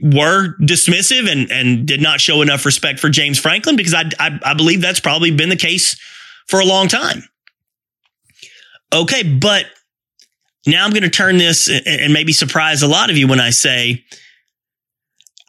were 0.01 0.57
dismissive 0.61 1.31
and, 1.31 1.51
and 1.51 1.87
did 1.87 2.01
not 2.01 2.21
show 2.21 2.43
enough 2.43 2.65
respect 2.67 3.01
for 3.01 3.09
James 3.09 3.39
Franklin 3.39 3.77
because 3.77 3.95
I, 3.95 4.05
I, 4.19 4.39
I 4.45 4.55
believe 4.55 4.81
that's 4.81 5.01
probably 5.01 5.31
been 5.31 5.49
the 5.49 5.57
case 5.57 5.99
for 6.47 6.61
a 6.61 6.65
long 6.65 6.89
time. 6.89 7.23
Okay, 8.93 9.23
but 9.23 9.67
now 10.67 10.85
I'm 10.85 10.91
going 10.91 11.03
to 11.03 11.11
turn 11.11 11.39
this 11.39 11.69
and 11.69 12.13
maybe 12.13 12.33
surprise 12.33 12.83
a 12.83 12.89
lot 12.89 13.11
of 13.11 13.17
you 13.17 13.27
when 13.27 13.41
I 13.41 13.51
say 13.51 14.05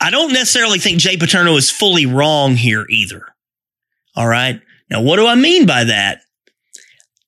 I 0.02 0.10
don't 0.10 0.34
necessarily 0.34 0.80
think 0.80 1.00
Jay 1.00 1.18
Paterno 1.18 1.56
is 1.56 1.70
fully 1.70 2.06
wrong 2.06 2.56
here 2.56 2.86
either. 2.90 3.35
All 4.16 4.28
right. 4.28 4.62
Now, 4.90 5.02
what 5.02 5.18
do 5.18 5.28
I 5.28 5.36
mean 5.36 5.66
by 5.66 5.86
that? 5.86 6.22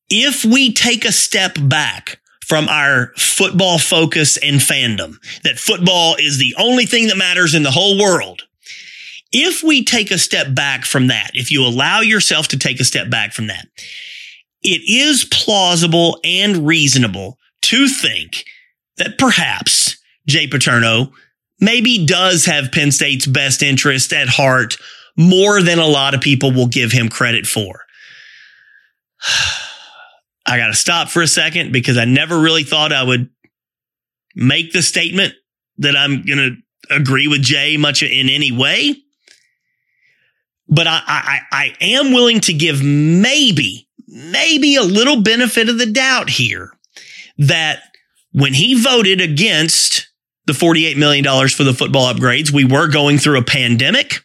If 0.09 0.45
we 0.45 0.73
take 0.73 1.03
a 1.03 1.11
step 1.11 1.57
back 1.61 2.19
from 2.45 2.69
our 2.69 3.11
football 3.17 3.77
focus 3.77 4.37
and 4.37 4.61
fandom, 4.61 5.15
that 5.43 5.59
football 5.59 6.15
is 6.17 6.37
the 6.37 6.55
only 6.57 6.85
thing 6.85 7.07
that 7.07 7.17
matters 7.17 7.53
in 7.53 7.63
the 7.63 7.71
whole 7.71 7.99
world. 7.99 8.43
If 9.33 9.63
we 9.63 9.83
take 9.83 10.11
a 10.11 10.17
step 10.17 10.55
back 10.55 10.85
from 10.85 11.07
that, 11.07 11.31
if 11.33 11.51
you 11.51 11.65
allow 11.65 11.99
yourself 11.99 12.47
to 12.49 12.59
take 12.59 12.79
a 12.79 12.85
step 12.85 13.09
back 13.09 13.33
from 13.33 13.47
that, 13.47 13.67
it 14.63 14.81
is 14.89 15.25
plausible 15.25 16.19
and 16.23 16.65
reasonable 16.65 17.37
to 17.63 17.89
think 17.89 18.45
that 18.95 19.17
perhaps 19.17 19.97
Jay 20.25 20.47
Paterno 20.47 21.11
maybe 21.59 22.05
does 22.05 22.45
have 22.45 22.71
Penn 22.71 22.91
State's 22.91 23.25
best 23.25 23.61
interest 23.61 24.13
at 24.13 24.29
heart 24.29 24.77
more 25.17 25.61
than 25.61 25.79
a 25.79 25.87
lot 25.87 26.13
of 26.13 26.21
people 26.21 26.51
will 26.51 26.67
give 26.67 26.91
him 26.91 27.09
credit 27.09 27.45
for. 27.45 27.85
I 30.45 30.57
got 30.57 30.67
to 30.67 30.75
stop 30.75 31.09
for 31.09 31.21
a 31.21 31.27
second 31.27 31.73
because 31.73 31.97
I 31.97 32.05
never 32.05 32.39
really 32.39 32.63
thought 32.63 32.93
I 32.93 33.03
would 33.03 33.29
make 34.33 34.71
the 34.71 34.81
statement 34.81 35.33
that 35.79 35.97
I'm 35.97 36.23
going 36.23 36.37
to 36.37 36.95
agree 36.95 37.27
with 37.27 37.41
Jay 37.41 37.75
much 37.75 38.01
in 38.01 38.29
any 38.29 38.51
way. 38.51 38.95
But 40.69 40.87
I, 40.87 41.01
I, 41.05 41.39
I 41.51 41.75
am 41.81 42.13
willing 42.13 42.39
to 42.41 42.53
give 42.53 42.83
maybe, 42.83 43.89
maybe 44.07 44.75
a 44.75 44.83
little 44.83 45.21
benefit 45.21 45.69
of 45.69 45.77
the 45.77 45.85
doubt 45.85 46.29
here 46.29 46.71
that 47.37 47.81
when 48.31 48.53
he 48.53 48.81
voted 48.81 49.21
against 49.21 50.09
the 50.45 50.53
$48 50.53 50.97
million 50.97 51.25
for 51.49 51.63
the 51.63 51.73
football 51.73 52.13
upgrades, 52.13 52.51
we 52.51 52.65
were 52.65 52.87
going 52.87 53.17
through 53.17 53.39
a 53.39 53.43
pandemic. 53.43 54.23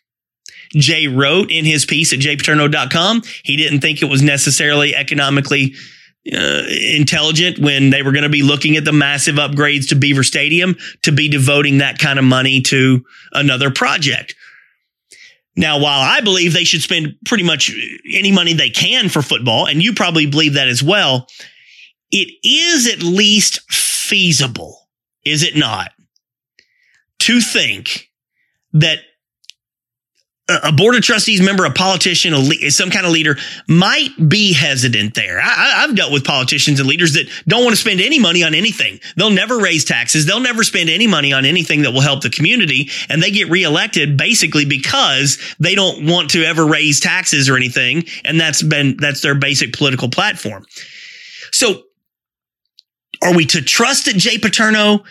Jay 0.75 1.07
wrote 1.07 1.51
in 1.51 1.65
his 1.65 1.85
piece 1.85 2.13
at 2.13 2.19
jpaterno.com, 2.19 3.23
he 3.43 3.57
didn't 3.57 3.81
think 3.81 4.03
it 4.03 4.07
was 4.07 4.23
necessarily 4.23 4.95
economically 4.95 5.75
uh, 6.33 6.63
intelligent 6.95 7.59
when 7.59 7.91
they 7.91 8.03
were 8.03 8.13
going 8.13 8.23
to 8.23 8.29
be 8.29 8.43
looking 8.43 8.77
at 8.77 8.85
the 8.85 8.93
massive 8.93 9.37
upgrades 9.37 9.89
to 9.89 9.97
Beaver 9.97 10.23
Stadium 10.23 10.77
to 11.03 11.13
be 11.13 11.29
devoting 11.29 11.79
that 11.79 11.99
kind 11.99 12.19
of 12.19 12.25
money 12.25 12.61
to 12.63 13.05
another 13.33 13.71
project. 13.71 14.35
Now, 15.57 15.79
while 15.81 16.01
I 16.01 16.21
believe 16.21 16.53
they 16.53 16.65
should 16.65 16.83
spend 16.83 17.17
pretty 17.27 17.45
much 17.45 17.73
any 18.11 18.33
money 18.33 18.55
they 18.55 18.71
can 18.71 19.09
for 19.09 19.21
football, 19.21 19.67
and 19.67 19.83
you 19.83 19.93
probably 19.93 20.27
believe 20.27 20.55
that 20.55 20.69
as 20.69 20.83
well, 20.83 21.27
it 22.11 22.33
is 22.43 22.91
at 22.91 23.03
least 23.03 23.61
feasible, 23.71 24.89
is 25.25 25.43
it 25.43 25.57
not, 25.57 25.91
to 27.21 27.41
think 27.41 28.11
that 28.73 29.01
a 30.49 30.73
board 30.73 30.97
of 30.97 31.03
trustees 31.03 31.41
member, 31.41 31.65
a 31.65 31.71
politician, 31.71 32.35
a 32.35 32.71
some 32.71 32.91
kind 32.91 33.07
of 33.07 33.13
leader 33.13 33.37
might 33.69 34.11
be 34.29 34.53
hesitant 34.53 35.15
there. 35.15 35.41
I, 35.41 35.87
have 35.87 35.95
dealt 35.95 36.13
with 36.13 36.25
politicians 36.25 36.81
and 36.81 36.89
leaders 36.89 37.15
that 37.15 37.29
don't 37.47 37.63
want 37.63 37.75
to 37.75 37.81
spend 37.81 38.01
any 38.01 38.19
money 38.19 38.43
on 38.43 38.55
anything. 38.55 38.99
They'll 39.17 39.31
never 39.31 39.59
raise 39.59 39.85
taxes. 39.85 40.27
They'll 40.27 40.41
never 40.41 40.65
spend 40.65 40.91
any 40.91 41.07
money 41.07 41.33
on 41.33 41.45
anything 41.45 41.83
that 41.83 41.93
will 41.93 42.01
help 42.01 42.23
the 42.23 42.31
community. 42.31 42.91
And 43.09 43.23
they 43.23 43.31
get 43.31 43.51
reelected 43.51 44.17
basically 44.17 44.65
because 44.65 45.39
they 45.61 45.77
don't 45.77 46.07
want 46.07 46.31
to 46.31 46.45
ever 46.45 46.67
raise 46.67 46.99
taxes 46.99 47.49
or 47.49 47.57
anything. 47.57 48.05
And 48.25 48.41
that's 48.41 48.63
been, 48.63 48.97
that's 48.97 49.21
their 49.21 49.37
basic 49.37 49.73
political 49.73 50.09
platform. 50.09 50.67
So 51.53 51.83
are 53.23 53.35
we 53.35 53.47
to 53.47 53.63
trust 53.63 54.07
that 54.07 54.17
Jay 54.17 54.39
Paterno 54.39 55.05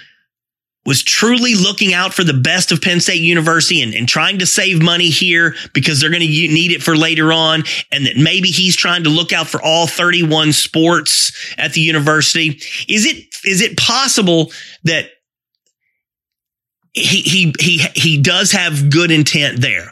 was 0.85 1.03
truly 1.03 1.53
looking 1.53 1.93
out 1.93 2.13
for 2.13 2.23
the 2.23 2.33
best 2.33 2.71
of 2.71 2.81
Penn 2.81 2.99
State 2.99 3.21
University 3.21 3.81
and, 3.81 3.93
and 3.93 4.07
trying 4.07 4.39
to 4.39 4.45
save 4.45 4.81
money 4.81 5.09
here 5.09 5.55
because 5.73 5.99
they're 5.99 6.09
going 6.09 6.21
to 6.21 6.27
need 6.27 6.71
it 6.71 6.81
for 6.81 6.95
later 6.95 7.31
on. 7.31 7.63
And 7.91 8.07
that 8.07 8.17
maybe 8.17 8.49
he's 8.49 8.75
trying 8.75 9.03
to 9.03 9.09
look 9.09 9.31
out 9.31 9.47
for 9.47 9.61
all 9.61 9.85
31 9.85 10.53
sports 10.53 11.31
at 11.57 11.73
the 11.73 11.81
university. 11.81 12.59
Is 12.87 13.05
it, 13.05 13.27
is 13.45 13.61
it 13.61 13.77
possible 13.77 14.51
that 14.83 15.05
he, 16.93 17.21
he, 17.21 17.53
he, 17.59 17.77
he 17.93 18.21
does 18.21 18.51
have 18.51 18.89
good 18.89 19.11
intent 19.11 19.61
there? 19.61 19.91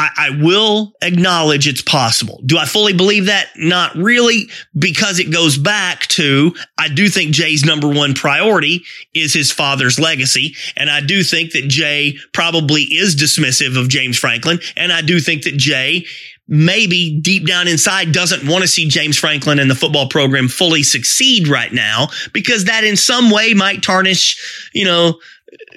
I, 0.00 0.10
I, 0.16 0.42
will 0.42 0.94
acknowledge 1.02 1.68
it's 1.68 1.82
possible. 1.82 2.40
Do 2.46 2.56
I 2.56 2.64
fully 2.64 2.94
believe 2.94 3.26
that? 3.26 3.48
Not 3.56 3.94
really, 3.94 4.48
because 4.78 5.18
it 5.18 5.30
goes 5.30 5.58
back 5.58 6.06
to, 6.08 6.54
I 6.78 6.88
do 6.88 7.10
think 7.10 7.32
Jay's 7.32 7.66
number 7.66 7.86
one 7.86 8.14
priority 8.14 8.82
is 9.14 9.34
his 9.34 9.52
father's 9.52 10.00
legacy. 10.00 10.54
And 10.74 10.88
I 10.88 11.02
do 11.02 11.22
think 11.22 11.52
that 11.52 11.68
Jay 11.68 12.16
probably 12.32 12.84
is 12.84 13.14
dismissive 13.14 13.78
of 13.78 13.90
James 13.90 14.18
Franklin. 14.18 14.60
And 14.74 14.90
I 14.90 15.02
do 15.02 15.20
think 15.20 15.44
that 15.44 15.58
Jay 15.58 16.06
maybe 16.48 17.20
deep 17.20 17.46
down 17.46 17.68
inside 17.68 18.10
doesn't 18.12 18.48
want 18.48 18.62
to 18.62 18.68
see 18.68 18.88
James 18.88 19.18
Franklin 19.18 19.58
and 19.58 19.70
the 19.70 19.74
football 19.74 20.08
program 20.08 20.48
fully 20.48 20.82
succeed 20.82 21.46
right 21.46 21.72
now 21.72 22.08
because 22.32 22.64
that 22.64 22.84
in 22.84 22.96
some 22.96 23.30
way 23.30 23.52
might 23.52 23.82
tarnish, 23.82 24.70
you 24.72 24.86
know, 24.86 25.20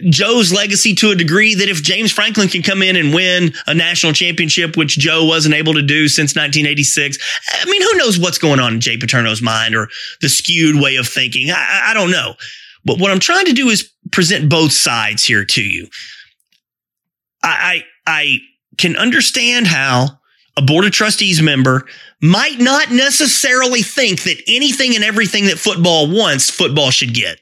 Joe's 0.09 0.51
legacy 0.51 0.95
to 0.95 1.11
a 1.11 1.15
degree 1.15 1.55
that 1.55 1.69
if 1.69 1.83
James 1.83 2.11
Franklin 2.11 2.47
can 2.47 2.63
come 2.63 2.81
in 2.81 2.95
and 2.95 3.13
win 3.13 3.53
a 3.67 3.73
national 3.73 4.13
championship, 4.13 4.75
which 4.75 4.97
Joe 4.97 5.25
wasn't 5.25 5.55
able 5.55 5.73
to 5.73 5.81
do 5.81 6.07
since 6.07 6.35
1986, 6.35 7.17
I 7.51 7.65
mean, 7.65 7.81
who 7.81 7.97
knows 7.97 8.17
what's 8.19 8.37
going 8.37 8.59
on 8.59 8.73
in 8.73 8.79
Jay 8.79 8.97
Paterno's 8.97 9.41
mind 9.41 9.75
or 9.75 9.89
the 10.21 10.29
skewed 10.29 10.81
way 10.81 10.95
of 10.95 11.07
thinking? 11.07 11.51
I, 11.51 11.91
I 11.91 11.93
don't 11.93 12.11
know. 12.11 12.33
But 12.85 12.99
what 12.99 13.11
I'm 13.11 13.19
trying 13.19 13.45
to 13.45 13.53
do 13.53 13.69
is 13.69 13.89
present 14.11 14.49
both 14.49 14.71
sides 14.71 15.23
here 15.23 15.45
to 15.45 15.61
you. 15.61 15.87
I, 17.43 17.83
I, 18.07 18.21
I 18.21 18.37
can 18.77 18.95
understand 18.95 19.67
how 19.67 20.07
a 20.57 20.61
board 20.61 20.85
of 20.85 20.91
trustees 20.91 21.41
member 21.41 21.85
might 22.21 22.59
not 22.59 22.91
necessarily 22.91 23.81
think 23.81 24.23
that 24.23 24.41
anything 24.47 24.95
and 24.95 25.03
everything 25.03 25.45
that 25.45 25.59
football 25.59 26.09
wants, 26.09 26.49
football 26.49 26.89
should 26.89 27.13
get. 27.13 27.37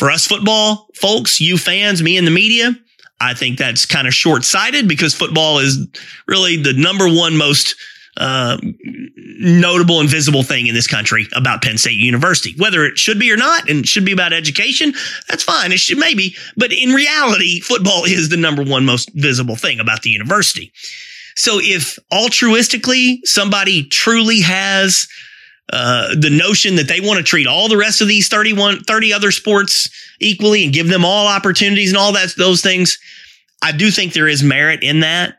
For 0.00 0.10
us 0.10 0.26
football 0.26 0.88
folks, 0.94 1.40
you 1.40 1.58
fans, 1.58 2.02
me 2.02 2.16
and 2.16 2.26
the 2.26 2.30
media, 2.30 2.72
I 3.20 3.34
think 3.34 3.58
that's 3.58 3.84
kind 3.84 4.08
of 4.08 4.14
short 4.14 4.46
sighted 4.46 4.88
because 4.88 5.12
football 5.12 5.58
is 5.58 5.86
really 6.26 6.56
the 6.56 6.72
number 6.72 7.06
one 7.06 7.36
most 7.36 7.74
uh, 8.16 8.56
notable 9.38 10.00
and 10.00 10.08
visible 10.08 10.42
thing 10.42 10.68
in 10.68 10.74
this 10.74 10.86
country 10.86 11.26
about 11.36 11.60
Penn 11.60 11.76
State 11.76 11.98
University. 11.98 12.54
Whether 12.56 12.86
it 12.86 12.96
should 12.96 13.18
be 13.18 13.30
or 13.30 13.36
not, 13.36 13.68
and 13.68 13.86
should 13.86 14.06
be 14.06 14.12
about 14.12 14.32
education, 14.32 14.94
that's 15.28 15.42
fine. 15.42 15.70
It 15.70 15.80
should 15.80 15.98
maybe, 15.98 16.34
but 16.56 16.72
in 16.72 16.94
reality, 16.94 17.60
football 17.60 18.04
is 18.06 18.30
the 18.30 18.38
number 18.38 18.62
one 18.62 18.86
most 18.86 19.12
visible 19.12 19.54
thing 19.54 19.80
about 19.80 20.00
the 20.00 20.08
university. 20.08 20.72
So 21.36 21.58
if 21.60 21.98
altruistically 22.10 23.18
somebody 23.24 23.84
truly 23.84 24.40
has 24.40 25.08
uh, 25.72 26.14
the 26.16 26.30
notion 26.30 26.76
that 26.76 26.88
they 26.88 27.00
want 27.00 27.18
to 27.18 27.24
treat 27.24 27.46
all 27.46 27.68
the 27.68 27.76
rest 27.76 28.00
of 28.00 28.08
these 28.08 28.28
31, 28.28 28.84
30 28.84 29.12
other 29.12 29.30
sports 29.30 29.88
equally 30.20 30.64
and 30.64 30.72
give 30.72 30.88
them 30.88 31.04
all 31.04 31.26
opportunities 31.26 31.90
and 31.90 31.98
all 31.98 32.12
that, 32.12 32.34
those 32.36 32.60
things. 32.60 32.98
I 33.62 33.72
do 33.72 33.90
think 33.90 34.12
there 34.12 34.28
is 34.28 34.42
merit 34.42 34.82
in 34.82 35.00
that. 35.00 35.34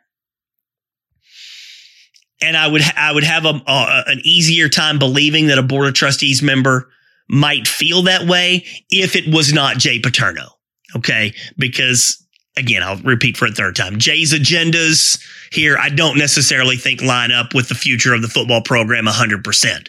And 2.41 2.57
I 2.57 2.67
would, 2.67 2.81
I 2.95 3.11
would 3.11 3.23
have 3.23 3.45
a, 3.45 3.61
a, 3.67 4.03
an 4.07 4.21
easier 4.23 4.69
time 4.69 4.99
believing 4.99 5.47
that 5.47 5.59
a 5.59 5.63
board 5.63 5.87
of 5.87 5.93
trustees 5.93 6.41
member 6.41 6.89
might 7.29 7.67
feel 7.67 8.03
that 8.03 8.27
way 8.27 8.65
if 8.89 9.15
it 9.15 9.31
was 9.33 9.53
not 9.53 9.77
Jay 9.77 9.99
Paterno. 9.99 10.47
Okay. 10.95 11.33
Because 11.57 12.25
again, 12.57 12.83
I'll 12.83 12.97
repeat 12.97 13.37
for 13.37 13.45
a 13.47 13.51
third 13.51 13.75
time. 13.75 13.97
Jay's 13.97 14.33
agendas 14.33 15.21
here, 15.51 15.77
I 15.77 15.89
don't 15.89 16.17
necessarily 16.17 16.77
think 16.77 17.01
line 17.01 17.31
up 17.31 17.53
with 17.53 17.69
the 17.69 17.75
future 17.75 18.13
of 18.13 18.21
the 18.21 18.27
football 18.27 18.61
program 18.61 19.05
100%. 19.05 19.87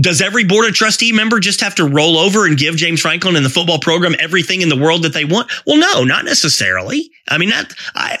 Does 0.00 0.20
every 0.20 0.44
board 0.44 0.68
of 0.68 0.74
trustee 0.74 1.12
member 1.12 1.40
just 1.40 1.60
have 1.60 1.74
to 1.76 1.84
roll 1.84 2.18
over 2.18 2.46
and 2.46 2.56
give 2.56 2.76
James 2.76 3.00
Franklin 3.00 3.34
and 3.34 3.44
the 3.44 3.50
football 3.50 3.80
program 3.80 4.14
everything 4.20 4.60
in 4.60 4.68
the 4.68 4.76
world 4.76 5.02
that 5.02 5.12
they 5.12 5.24
want? 5.24 5.50
Well, 5.66 5.76
no, 5.76 6.04
not 6.04 6.24
necessarily. 6.24 7.10
I 7.28 7.38
mean, 7.38 7.48
that 7.48 7.74
I, 7.96 8.16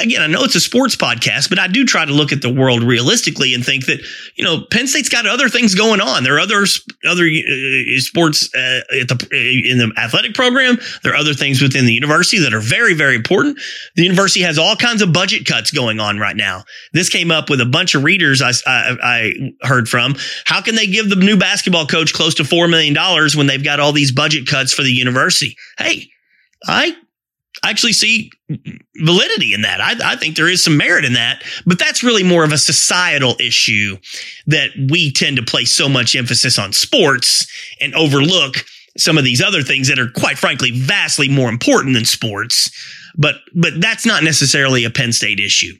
again, 0.00 0.22
I 0.22 0.26
know 0.26 0.44
it's 0.44 0.54
a 0.54 0.60
sports 0.60 0.96
podcast, 0.96 1.48
but 1.48 1.58
I 1.58 1.68
do 1.68 1.84
try 1.84 2.04
to 2.04 2.12
look 2.12 2.32
at 2.32 2.42
the 2.42 2.52
world 2.52 2.82
realistically 2.82 3.54
and 3.54 3.64
think 3.64 3.86
that, 3.86 4.00
you 4.36 4.44
know, 4.44 4.64
Penn 4.70 4.86
State's 4.86 5.08
got 5.08 5.26
other 5.26 5.48
things 5.48 5.74
going 5.74 6.00
on. 6.00 6.24
There 6.24 6.36
are 6.36 6.40
other, 6.40 6.64
other 7.06 7.24
uh, 7.24 8.00
sports 8.00 8.54
uh, 8.54 8.80
the, 8.90 9.28
uh, 9.32 9.70
in 9.70 9.78
the 9.78 9.92
athletic 9.96 10.34
program. 10.34 10.78
There 11.02 11.12
are 11.12 11.16
other 11.16 11.34
things 11.34 11.60
within 11.60 11.86
the 11.86 11.92
university 11.92 12.38
that 12.40 12.54
are 12.54 12.60
very, 12.60 12.94
very 12.94 13.14
important. 13.14 13.58
The 13.96 14.02
university 14.02 14.40
has 14.42 14.58
all 14.58 14.76
kinds 14.76 15.02
of 15.02 15.12
budget 15.12 15.46
cuts 15.46 15.70
going 15.70 16.00
on 16.00 16.18
right 16.18 16.36
now. 16.36 16.64
This 16.92 17.08
came 17.08 17.30
up 17.30 17.50
with 17.50 17.60
a 17.60 17.66
bunch 17.66 17.94
of 17.94 18.04
readers 18.04 18.42
I, 18.42 18.52
I, 18.66 18.96
I 19.02 19.66
heard 19.66 19.88
from. 19.88 20.16
How 20.44 20.62
can 20.62 20.74
they 20.74 20.86
give 20.86 21.10
the 21.10 21.16
new 21.16 21.36
basketball 21.36 21.86
coach 21.86 22.12
close 22.12 22.34
to 22.36 22.42
$4 22.42 22.70
million 22.70 22.94
when 23.36 23.46
they've 23.46 23.64
got 23.64 23.80
all 23.80 23.92
these 23.92 24.12
budget 24.12 24.46
cuts 24.46 24.72
for 24.72 24.82
the 24.82 24.92
university? 24.92 25.56
Hey, 25.78 26.10
I 26.66 26.96
actually 27.70 27.92
see 27.92 28.30
validity 28.96 29.54
in 29.54 29.62
that. 29.62 29.80
I, 29.80 30.12
I, 30.12 30.16
think 30.16 30.36
there 30.36 30.48
is 30.48 30.62
some 30.62 30.76
merit 30.76 31.04
in 31.04 31.14
that, 31.14 31.42
but 31.66 31.78
that's 31.78 32.02
really 32.02 32.22
more 32.22 32.44
of 32.44 32.52
a 32.52 32.58
societal 32.58 33.36
issue 33.40 33.96
that 34.46 34.70
we 34.90 35.10
tend 35.12 35.36
to 35.36 35.42
place 35.42 35.72
so 35.72 35.88
much 35.88 36.14
emphasis 36.14 36.58
on 36.58 36.72
sports 36.72 37.46
and 37.80 37.94
overlook 37.94 38.64
some 38.96 39.18
of 39.18 39.24
these 39.24 39.42
other 39.42 39.62
things 39.62 39.88
that 39.88 39.98
are 39.98 40.10
quite 40.10 40.38
frankly 40.38 40.70
vastly 40.70 41.28
more 41.28 41.48
important 41.48 41.94
than 41.94 42.04
sports. 42.04 42.70
But 43.16 43.36
but 43.54 43.80
that's 43.80 44.04
not 44.04 44.24
necessarily 44.24 44.84
a 44.84 44.90
Penn 44.90 45.12
State 45.12 45.38
issue. 45.38 45.74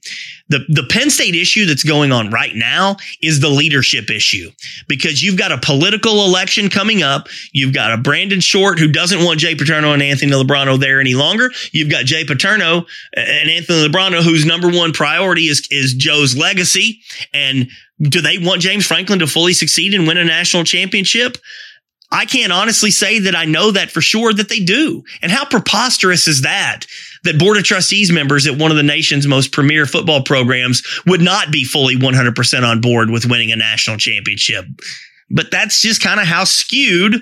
The 0.48 0.64
the 0.68 0.86
Penn 0.88 1.10
State 1.10 1.34
issue 1.34 1.66
that's 1.66 1.82
going 1.82 2.12
on 2.12 2.30
right 2.30 2.54
now 2.54 2.96
is 3.22 3.40
the 3.40 3.48
leadership 3.48 4.08
issue 4.08 4.50
because 4.86 5.20
you've 5.20 5.36
got 5.36 5.50
a 5.50 5.58
political 5.58 6.24
election 6.24 6.70
coming 6.70 7.02
up. 7.02 7.26
You've 7.52 7.74
got 7.74 7.92
a 7.92 7.96
Brandon 7.96 8.38
Short 8.38 8.78
who 8.78 8.86
doesn't 8.86 9.24
want 9.24 9.40
Jay 9.40 9.56
Paterno 9.56 9.92
and 9.92 10.02
Anthony 10.02 10.32
Lubrano 10.32 10.76
there 10.76 11.00
any 11.00 11.14
longer. 11.14 11.50
You've 11.72 11.90
got 11.90 12.04
Jay 12.04 12.24
Paterno 12.24 12.86
and 13.16 13.50
Anthony 13.50 13.88
Lubrano 13.88 14.22
whose 14.22 14.44
number 14.44 14.70
one 14.70 14.92
priority 14.92 15.48
is 15.48 15.66
is 15.72 15.94
Joe's 15.94 16.36
legacy 16.36 17.00
and 17.32 17.68
do 18.00 18.20
they 18.20 18.38
want 18.38 18.60
James 18.60 18.86
Franklin 18.86 19.20
to 19.20 19.26
fully 19.26 19.52
succeed 19.54 19.94
and 19.94 20.06
win 20.06 20.18
a 20.18 20.24
national 20.24 20.64
championship? 20.64 21.36
I 22.14 22.26
can't 22.26 22.52
honestly 22.52 22.92
say 22.92 23.18
that 23.18 23.34
I 23.34 23.44
know 23.44 23.72
that 23.72 23.90
for 23.90 24.00
sure 24.00 24.32
that 24.32 24.48
they 24.48 24.60
do. 24.60 25.02
And 25.20 25.32
how 25.32 25.44
preposterous 25.44 26.28
is 26.28 26.42
that? 26.42 26.86
That 27.24 27.40
board 27.40 27.56
of 27.56 27.64
trustees 27.64 28.12
members 28.12 28.46
at 28.46 28.56
one 28.56 28.70
of 28.70 28.76
the 28.76 28.84
nation's 28.84 29.26
most 29.26 29.50
premier 29.50 29.84
football 29.84 30.22
programs 30.22 30.82
would 31.06 31.20
not 31.20 31.50
be 31.50 31.64
fully 31.64 31.96
100% 31.96 32.62
on 32.62 32.80
board 32.80 33.10
with 33.10 33.26
winning 33.26 33.50
a 33.50 33.56
national 33.56 33.96
championship. 33.96 34.64
But 35.28 35.50
that's 35.50 35.82
just 35.82 36.00
kind 36.00 36.20
of 36.20 36.26
how 36.26 36.44
skewed 36.44 37.20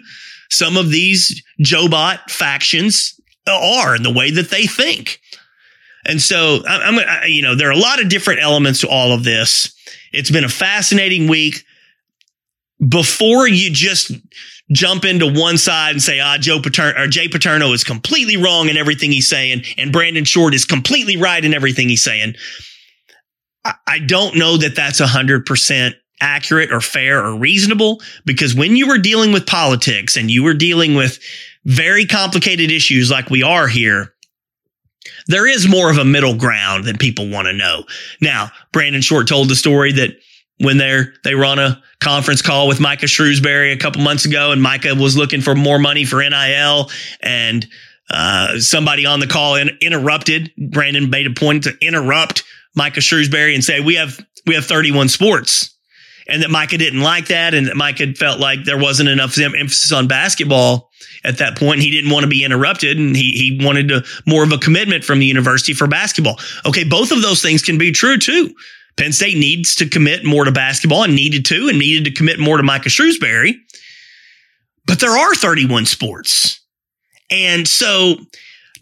some 0.51 0.77
of 0.77 0.91
these 0.91 1.43
Joe-Bot 1.61 2.31
factions 2.31 3.19
are 3.47 3.97
in 3.97 4.03
the 4.03 4.13
way 4.13 4.31
that 4.31 4.51
they 4.51 4.67
think. 4.67 5.21
And 6.05 6.21
so 6.21 6.63
I'm, 6.69 6.99
I, 6.99 7.27
you 7.27 7.41
know, 7.41 7.55
there 7.55 7.69
are 7.69 7.73
a 7.73 7.77
lot 7.77 8.03
of 8.03 8.11
different 8.11 8.41
elements 8.41 8.81
to 8.81 8.89
all 8.89 9.13
of 9.13 9.25
this. 9.25 9.75
It's 10.13 10.31
been 10.31 10.45
a 10.45 10.51
fascinating 10.51 11.29
week. 11.29 11.65
Before 12.87 13.47
you 13.47 13.71
just 13.71 14.11
jump 14.73 15.05
into 15.05 15.27
one 15.27 15.59
side 15.59 15.93
and 15.93 16.03
say, 16.03 16.21
ah, 16.21 16.39
Joe 16.39 16.61
Paterno 16.61 17.03
or 17.03 17.07
Jay 17.07 17.29
Paterno 17.29 17.73
is 17.73 17.85
completely 17.85 18.37
wrong 18.37 18.69
in 18.69 18.77
everything 18.77 19.13
he's 19.13 19.29
saying, 19.29 19.63
and 19.79 19.93
Brandon 19.93 20.25
Short 20.25 20.55
is 20.55 20.65
completely 20.65 21.17
right 21.17 21.45
in 21.45 21.55
everything 21.55 21.89
he's 21.89 22.05
saying. 22.05 22.35
I, 23.65 23.75
I 23.87 23.99
don't 24.01 24.37
know 24.37 24.57
that 24.57 24.77
that's 24.77 25.01
a 25.01 25.07
hundred 25.07 25.47
percent 25.47 25.97
accurate 26.21 26.73
or 26.73 26.81
fair 26.81 27.25
or 27.25 27.37
reasonable 27.37 28.01
because 28.25 28.55
when 28.55 28.77
you 28.77 28.87
were 28.87 28.99
dealing 28.99 29.33
with 29.33 29.47
politics 29.47 30.17
and 30.17 30.31
you 30.31 30.43
were 30.43 30.55
dealing 30.55 30.95
with 30.95 31.19
very 31.65 32.07
complicated 32.07 32.71
issues 32.71 33.11
like 33.11 33.29
we 33.29 33.43
are 33.43 33.67
here, 33.67 34.15
there 35.27 35.49
is 35.49 35.69
more 35.69 35.91
of 35.91 35.99
a 35.99 36.05
middle 36.05 36.37
ground 36.37 36.85
than 36.85 36.97
people 36.97 37.29
want 37.29 37.47
to 37.47 37.53
know. 37.53 37.85
Now, 38.21 38.51
Brandon 38.73 39.03
Short 39.03 39.27
told 39.27 39.49
the 39.49 39.57
story 39.57 39.93
that 39.93 40.17
when 40.63 40.79
they're 40.79 41.15
they 41.25 41.35
run 41.35 41.59
a 41.59 41.83
conference 42.01 42.43
call 42.43 42.69
with 42.69 42.81
Micah 42.81 43.07
Shrewsberry 43.07 43.73
a 43.73 43.77
couple 43.77 44.01
months 44.03 44.25
ago, 44.25 44.53
and 44.53 44.63
Micah 44.63 44.95
was 44.95 45.17
looking 45.17 45.41
for 45.41 45.55
more 45.55 45.79
money 45.79 46.05
for 46.05 46.23
NIL, 46.23 46.91
and 47.21 47.67
uh, 48.11 48.59
somebody 48.59 49.07
on 49.07 49.21
the 49.21 49.27
call 49.27 49.57
in, 49.57 49.71
interrupted. 49.81 50.53
Brandon 50.57 51.11
made 51.11 51.27
a 51.27 51.31
point 51.31 51.65
to 51.65 51.77
interrupt 51.81 52.45
Micah 52.75 53.01
Shrewsbury 53.01 53.55
and 53.55 53.65
say, 53.65 53.81
"We 53.81 53.97
have 53.97 54.19
we 54.47 54.55
have 54.55 54.65
31 54.65 55.09
sports," 55.09 55.75
and 56.29 56.43
that 56.43 56.51
Micah 56.51 56.79
didn't 56.79 57.01
like 57.01 57.29
that, 57.29 57.55
and 57.55 57.67
that 57.67 57.77
Micah 57.77 58.15
felt 58.15 58.39
like 58.39 58.65
there 58.65 58.79
wasn't 58.79 59.09
enough 59.09 59.37
emphasis 59.39 59.93
on 59.93 60.07
basketball 60.09 60.91
at 61.25 61.39
that 61.39 61.57
point. 61.57 61.81
He 61.81 61.91
didn't 61.91 62.11
want 62.11 62.25
to 62.25 62.31
be 62.31 62.45
interrupted, 62.45 62.99
and 62.99 63.17
he 63.17 63.33
he 63.33 63.65
wanted 63.65 63.89
to, 63.89 64.05
more 64.27 64.45
of 64.45 64.53
a 64.53 64.59
commitment 64.59 65.05
from 65.05 65.19
the 65.19 65.27
university 65.27 65.73
for 65.73 65.87
basketball. 65.87 66.39
Okay, 66.67 66.85
both 66.85 67.11
of 67.11 67.23
those 67.23 67.43
things 67.43 67.63
can 67.63 67.79
be 67.79 67.93
true 67.93 68.19
too. 68.19 68.55
Penn 68.97 69.13
State 69.13 69.37
needs 69.37 69.75
to 69.77 69.89
commit 69.89 70.25
more 70.25 70.45
to 70.45 70.53
basketball 70.53 71.05
and 71.05 71.15
needed 71.15 71.45
to 71.47 71.69
and 71.69 71.79
needed 71.79 72.05
to 72.05 72.13
commit 72.13 72.39
more 72.39 72.57
to 72.57 72.63
Micah 72.63 72.89
Shrewsberry. 72.89 73.55
But 74.87 75.01
there 75.01 75.17
are 75.17 75.35
31 75.35 75.87
sports. 75.87 76.61
And 77.31 77.67
so 77.67 78.17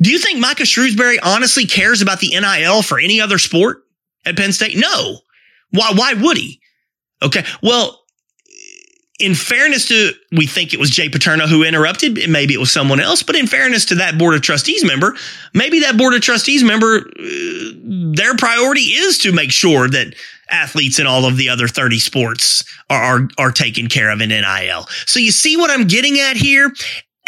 do 0.00 0.10
you 0.10 0.18
think 0.18 0.40
Micah 0.40 0.62
Shrewsberry 0.62 1.18
honestly 1.22 1.66
cares 1.66 2.00
about 2.00 2.20
the 2.20 2.30
NIL 2.30 2.82
for 2.82 2.98
any 2.98 3.20
other 3.20 3.38
sport 3.38 3.84
at 4.24 4.36
Penn 4.36 4.52
State? 4.52 4.76
No. 4.76 5.18
Why, 5.70 5.92
why 5.94 6.14
would 6.14 6.36
he? 6.36 6.60
Okay. 7.22 7.44
Well, 7.62 7.99
in 9.20 9.34
fairness 9.34 9.86
to, 9.88 10.12
we 10.32 10.46
think 10.46 10.72
it 10.72 10.80
was 10.80 10.90
Jay 10.90 11.08
Paterno 11.08 11.46
who 11.46 11.62
interrupted. 11.62 12.18
Maybe 12.28 12.54
it 12.54 12.60
was 12.60 12.72
someone 12.72 13.00
else, 13.00 13.22
but 13.22 13.36
in 13.36 13.46
fairness 13.46 13.84
to 13.86 13.94
that 13.96 14.18
board 14.18 14.34
of 14.34 14.42
trustees 14.42 14.84
member, 14.84 15.14
maybe 15.54 15.80
that 15.80 15.98
board 15.98 16.14
of 16.14 16.22
trustees 16.22 16.64
member, 16.64 16.98
uh, 16.98 17.72
their 18.16 18.34
priority 18.36 18.82
is 18.82 19.18
to 19.18 19.32
make 19.32 19.52
sure 19.52 19.88
that 19.88 20.14
athletes 20.50 20.98
in 20.98 21.06
all 21.06 21.26
of 21.26 21.36
the 21.36 21.48
other 21.48 21.68
30 21.68 21.98
sports 21.98 22.64
are, 22.88 23.02
are, 23.02 23.28
are 23.38 23.52
taken 23.52 23.88
care 23.88 24.10
of 24.10 24.20
in 24.20 24.30
NIL. 24.30 24.86
So 25.06 25.20
you 25.20 25.30
see 25.30 25.56
what 25.56 25.70
I'm 25.70 25.86
getting 25.86 26.18
at 26.18 26.36
here? 26.36 26.72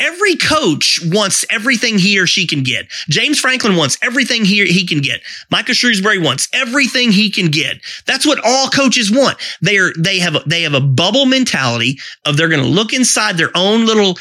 Every 0.03 0.35
coach 0.35 0.99
wants 1.05 1.45
everything 1.49 1.97
he 1.97 2.19
or 2.19 2.27
she 2.27 2.45
can 2.45 2.65
get. 2.65 2.89
James 3.09 3.39
Franklin 3.39 3.77
wants 3.77 3.97
everything 4.03 4.45
he, 4.45 4.67
he 4.67 4.85
can 4.85 5.01
get. 5.01 5.23
Micah 5.49 5.73
Shrewsberry 5.73 6.23
wants 6.23 6.49
everything 6.53 7.13
he 7.13 7.31
can 7.31 7.53
get. 7.53 7.77
That's 8.05 8.27
what 8.27 8.41
all 8.45 8.69
coaches 8.69 9.13
want. 9.13 9.39
They 9.61 9.79
are, 9.79 9.93
they 9.97 10.19
have, 10.19 10.35
a, 10.35 10.41
they 10.45 10.63
have 10.63 10.75
a 10.75 10.81
bubble 10.81 11.27
mentality 11.27 12.01
of 12.27 12.37
they're 12.37 12.49
going 12.49 12.65
to 12.65 12.69
look 12.69 12.93
inside 12.93 13.37
their 13.37 13.57
own 13.57 13.87
little 13.87 14.19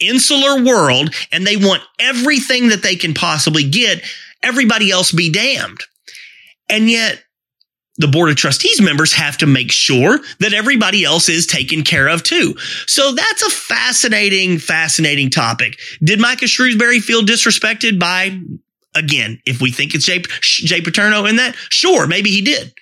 insular 0.00 0.64
world 0.64 1.14
and 1.30 1.46
they 1.46 1.58
want 1.58 1.82
everything 1.98 2.68
that 2.68 2.82
they 2.82 2.96
can 2.96 3.12
possibly 3.12 3.68
get. 3.68 4.02
Everybody 4.42 4.90
else 4.90 5.12
be 5.12 5.30
damned. 5.30 5.80
And 6.70 6.90
yet 6.90 7.22
the 7.98 8.08
board 8.08 8.30
of 8.30 8.36
trustees 8.36 8.80
members 8.80 9.12
have 9.12 9.38
to 9.38 9.46
make 9.46 9.72
sure 9.72 10.18
that 10.40 10.52
everybody 10.52 11.04
else 11.04 11.28
is 11.28 11.46
taken 11.46 11.82
care 11.82 12.08
of 12.08 12.22
too. 12.22 12.54
So 12.86 13.12
that's 13.12 13.42
a 13.42 13.50
fascinating, 13.50 14.58
fascinating 14.58 15.30
topic. 15.30 15.78
Did 16.02 16.20
Micah 16.20 16.44
Shrewsberry 16.44 17.00
feel 17.00 17.22
disrespected 17.22 17.98
by, 17.98 18.38
again, 18.94 19.40
if 19.46 19.60
we 19.60 19.70
think 19.70 19.94
it's 19.94 20.04
Jay, 20.04 20.22
Jay 20.40 20.80
Paterno 20.80 21.24
in 21.24 21.36
that? 21.36 21.54
Sure, 21.70 22.06
maybe 22.06 22.30
he 22.30 22.42
did. 22.42 22.74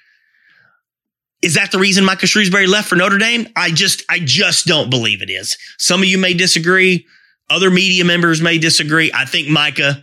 Is 1.42 1.54
that 1.54 1.70
the 1.70 1.78
reason 1.78 2.04
Micah 2.04 2.26
Shrewsberry 2.26 2.66
left 2.66 2.88
for 2.88 2.96
Notre 2.96 3.18
Dame? 3.18 3.46
I 3.54 3.70
just, 3.70 4.02
I 4.08 4.18
just 4.18 4.66
don't 4.66 4.88
believe 4.88 5.20
it 5.20 5.30
is. 5.30 5.56
Some 5.78 6.00
of 6.00 6.08
you 6.08 6.16
may 6.16 6.32
disagree. 6.32 7.06
Other 7.50 7.70
media 7.70 8.04
members 8.04 8.40
may 8.40 8.56
disagree. 8.56 9.12
I 9.12 9.26
think 9.26 9.48
Micah 9.48 10.02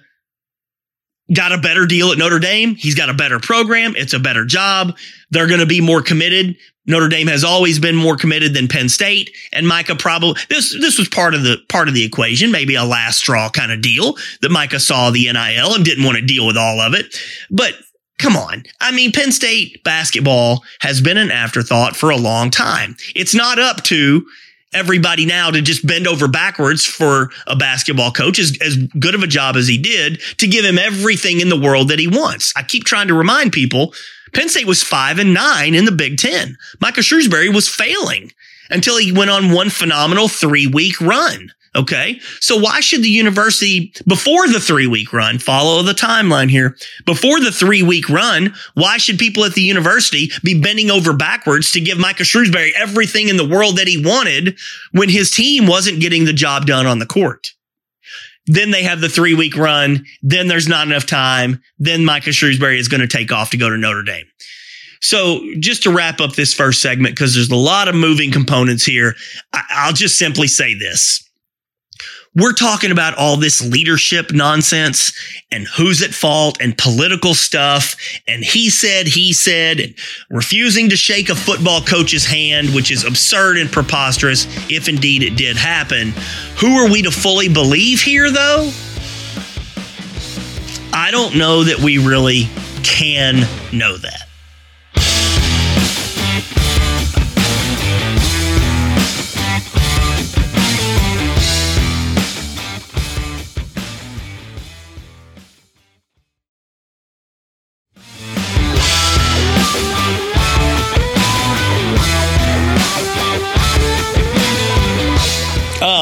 got 1.33 1.51
a 1.51 1.57
better 1.57 1.85
deal 1.85 2.11
at 2.11 2.17
Notre 2.17 2.39
Dame. 2.39 2.75
He's 2.75 2.95
got 2.95 3.09
a 3.09 3.13
better 3.13 3.39
program. 3.39 3.95
It's 3.95 4.13
a 4.13 4.19
better 4.19 4.45
job. 4.45 4.97
They're 5.29 5.47
going 5.47 5.59
to 5.59 5.65
be 5.65 5.81
more 5.81 6.01
committed. 6.01 6.57
Notre 6.87 7.09
Dame 7.09 7.27
has 7.27 7.43
always 7.43 7.79
been 7.79 7.95
more 7.95 8.17
committed 8.17 8.53
than 8.53 8.67
Penn 8.67 8.89
State. 8.89 9.31
And 9.53 9.67
Micah 9.67 9.95
probably, 9.95 10.41
this, 10.49 10.75
this 10.79 10.97
was 10.97 11.07
part 11.07 11.35
of 11.35 11.43
the, 11.43 11.57
part 11.69 11.87
of 11.87 11.93
the 11.93 12.03
equation, 12.03 12.51
maybe 12.51 12.75
a 12.75 12.83
last 12.83 13.19
straw 13.19 13.49
kind 13.49 13.71
of 13.71 13.81
deal 13.81 14.15
that 14.41 14.51
Micah 14.51 14.79
saw 14.79 15.11
the 15.11 15.31
NIL 15.31 15.75
and 15.75 15.85
didn't 15.85 16.03
want 16.03 16.17
to 16.17 16.25
deal 16.25 16.45
with 16.45 16.57
all 16.57 16.79
of 16.79 16.93
it. 16.93 17.15
But 17.49 17.73
come 18.17 18.35
on. 18.35 18.63
I 18.79 18.91
mean, 18.91 19.11
Penn 19.11 19.31
State 19.31 19.83
basketball 19.83 20.63
has 20.79 21.01
been 21.01 21.17
an 21.17 21.31
afterthought 21.31 21.95
for 21.95 22.09
a 22.09 22.17
long 22.17 22.49
time. 22.49 22.95
It's 23.15 23.35
not 23.35 23.59
up 23.59 23.83
to 23.85 24.25
everybody 24.73 25.25
now 25.25 25.51
to 25.51 25.61
just 25.61 25.85
bend 25.85 26.07
over 26.07 26.27
backwards 26.27 26.85
for 26.85 27.29
a 27.47 27.55
basketball 27.55 28.11
coach 28.11 28.39
as, 28.39 28.57
as 28.61 28.77
good 28.99 29.15
of 29.15 29.23
a 29.23 29.27
job 29.27 29.55
as 29.55 29.67
he 29.67 29.77
did 29.77 30.21
to 30.37 30.47
give 30.47 30.65
him 30.65 30.77
everything 30.77 31.39
in 31.41 31.49
the 31.49 31.59
world 31.59 31.89
that 31.89 31.99
he 31.99 32.07
wants. 32.07 32.53
I 32.55 32.63
keep 32.63 32.83
trying 32.83 33.07
to 33.07 33.13
remind 33.13 33.51
people 33.51 33.93
Penn 34.33 34.49
State 34.49 34.67
was 34.67 34.83
five 34.83 35.19
and 35.19 35.33
nine 35.33 35.73
in 35.73 35.85
the 35.85 35.91
Big 35.91 36.17
Ten. 36.17 36.57
Micah 36.79 37.01
Shrewsberry 37.01 37.53
was 37.53 37.67
failing 37.67 38.31
until 38.69 38.97
he 38.97 39.11
went 39.11 39.29
on 39.29 39.51
one 39.51 39.69
phenomenal 39.69 40.27
three 40.27 40.67
week 40.67 40.99
run. 41.01 41.51
Okay. 41.73 42.19
So 42.41 42.57
why 42.57 42.81
should 42.81 43.01
the 43.01 43.09
university, 43.09 43.93
before 44.05 44.47
the 44.49 44.59
three 44.59 44.87
week 44.87 45.13
run, 45.13 45.39
follow 45.39 45.81
the 45.83 45.93
timeline 45.93 46.49
here, 46.49 46.75
before 47.05 47.39
the 47.39 47.51
three 47.51 47.81
week 47.81 48.09
run, 48.09 48.53
why 48.73 48.97
should 48.97 49.17
people 49.17 49.45
at 49.45 49.53
the 49.53 49.61
university 49.61 50.31
be 50.43 50.59
bending 50.59 50.91
over 50.91 51.13
backwards 51.13 51.71
to 51.71 51.79
give 51.79 51.97
Micah 51.97 52.23
Shrewsberry 52.23 52.71
everything 52.75 53.29
in 53.29 53.37
the 53.37 53.47
world 53.47 53.77
that 53.77 53.87
he 53.87 54.03
wanted 54.03 54.57
when 54.91 55.07
his 55.07 55.31
team 55.31 55.65
wasn't 55.65 56.01
getting 56.01 56.25
the 56.25 56.33
job 56.33 56.65
done 56.65 56.85
on 56.85 56.99
the 56.99 57.05
court? 57.05 57.53
Then 58.47 58.71
they 58.71 58.83
have 58.83 58.99
the 58.99 59.07
three 59.09 59.33
week 59.33 59.55
run. 59.55 60.05
Then 60.21 60.49
there's 60.49 60.67
not 60.67 60.87
enough 60.87 61.05
time. 61.05 61.61
Then 61.79 62.03
Micah 62.03 62.31
Shrewsberry 62.31 62.79
is 62.79 62.89
going 62.89 63.01
to 63.01 63.07
take 63.07 63.31
off 63.31 63.51
to 63.51 63.57
go 63.57 63.69
to 63.69 63.77
Notre 63.77 64.03
Dame. 64.03 64.25
So 64.99 65.41
just 65.59 65.83
to 65.83 65.91
wrap 65.91 66.19
up 66.19 66.33
this 66.33 66.53
first 66.53 66.81
segment, 66.81 67.15
because 67.15 67.33
there's 67.33 67.49
a 67.49 67.55
lot 67.55 67.87
of 67.87 67.95
moving 67.95 68.29
components 68.29 68.83
here, 68.83 69.15
I'll 69.53 69.93
just 69.93 70.19
simply 70.19 70.47
say 70.47 70.77
this. 70.77 71.27
We're 72.33 72.53
talking 72.53 72.91
about 72.91 73.17
all 73.17 73.35
this 73.35 73.61
leadership 73.61 74.31
nonsense 74.31 75.11
and 75.51 75.67
who's 75.67 76.01
at 76.01 76.13
fault 76.13 76.61
and 76.61 76.77
political 76.77 77.33
stuff. 77.33 77.97
And 78.25 78.41
he 78.41 78.69
said, 78.69 79.05
he 79.07 79.33
said, 79.33 79.81
and 79.81 79.95
refusing 80.29 80.87
to 80.89 80.95
shake 80.95 81.27
a 81.27 81.35
football 81.35 81.81
coach's 81.81 82.25
hand, 82.25 82.73
which 82.73 82.89
is 82.89 83.03
absurd 83.03 83.57
and 83.57 83.69
preposterous 83.69 84.47
if 84.69 84.87
indeed 84.87 85.23
it 85.23 85.35
did 85.35 85.57
happen. 85.57 86.13
Who 86.59 86.77
are 86.77 86.89
we 86.89 87.01
to 87.01 87.11
fully 87.11 87.49
believe 87.49 88.01
here, 88.01 88.31
though? 88.31 88.71
I 90.93 91.09
don't 91.11 91.37
know 91.37 91.65
that 91.65 91.79
we 91.79 91.97
really 91.97 92.47
can 92.81 93.45
know 93.77 93.97
that. 93.97 94.30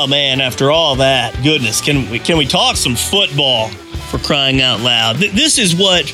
Man, 0.09 0.41
after 0.41 0.71
all 0.71 0.95
that, 0.97 1.33
goodness, 1.43 1.81
can 1.81 2.09
we 2.09 2.19
can 2.19 2.37
we 2.37 2.45
talk 2.45 2.75
some 2.75 2.95
football 2.95 3.69
for 4.09 4.17
crying 4.17 4.61
out 4.61 4.79
loud? 4.79 5.17
This 5.17 5.57
is 5.57 5.75
what 5.75 6.11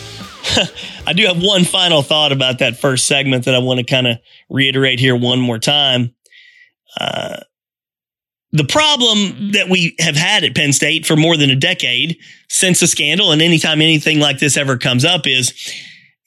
I 1.07 1.13
do 1.13 1.25
have 1.25 1.41
one 1.41 1.63
final 1.63 2.01
thought 2.01 2.31
about 2.31 2.59
that 2.59 2.77
first 2.77 3.07
segment 3.07 3.45
that 3.45 3.55
I 3.55 3.59
want 3.59 3.79
to 3.79 3.85
kind 3.85 4.07
of 4.07 4.17
reiterate 4.49 4.99
here 4.99 5.15
one 5.15 5.39
more 5.39 5.59
time. 5.59 6.13
Uh, 6.99 7.37
the 8.51 8.65
problem 8.65 9.51
that 9.51 9.69
we 9.69 9.95
have 9.99 10.15
had 10.15 10.43
at 10.43 10.55
Penn 10.55 10.71
State 10.71 11.05
for 11.05 11.15
more 11.15 11.35
than 11.35 11.49
a 11.49 11.55
decade 11.55 12.17
since 12.49 12.79
the 12.79 12.87
scandal, 12.87 13.31
and 13.31 13.41
anytime 13.41 13.81
anything 13.81 14.19
like 14.19 14.39
this 14.39 14.55
ever 14.55 14.77
comes 14.77 15.03
up, 15.03 15.27
is 15.27 15.53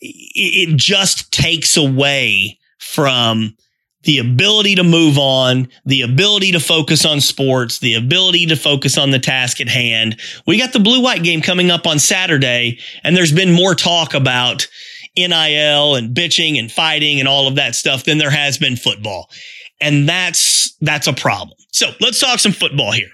it 0.01 0.77
just 0.77 1.33
takes 1.33 1.77
away 1.77 2.59
from 2.79 3.57
the 4.05 4.19
ability 4.19 4.77
to 4.77 4.85
move 4.85 5.19
on, 5.19 5.69
the 5.85 6.03
ability 6.03 6.53
to 6.53 6.61
focus 6.61 7.05
on 7.05 7.21
sports, 7.21 7.81
the 7.81 7.95
ability 7.95 8.47
to 8.47 8.57
focus 8.57 8.97
on 8.97 9.11
the 9.11 9.19
task 9.19 9.61
at 9.61 9.69
hand. 9.69 10.21
We 10.47 10.59
got 10.59 10.73
the 10.73 10.81
blue 10.81 11.03
white 11.03 11.25
game 11.25 11.43
coming 11.43 11.71
up 11.71 11.87
on 11.87 11.99
Saturday, 11.99 12.79
and 13.03 13.17
there's 13.17 13.33
been 13.33 13.53
more 13.53 13.75
talk 13.75 14.15
about 14.15 14.69
NIL 15.17 15.97
and 15.97 16.15
bitching 16.15 16.59
and 16.59 16.71
fighting 16.71 17.19
and 17.19 17.29
all 17.29 17.49
of 17.49 17.57
that 17.57 17.75
stuff 17.75 18.05
than 18.05 18.19
there 18.19 18.31
has 18.31 18.57
been 18.57 18.77
football. 18.77 19.31
And 19.81 20.09
that's, 20.09 20.77
that's 20.81 21.07
a 21.07 21.13
problem. 21.13 21.57
So 21.73 21.91
let's 22.01 22.21
talk 22.21 22.39
some 22.39 22.53
football 22.53 22.93
here. 22.93 23.11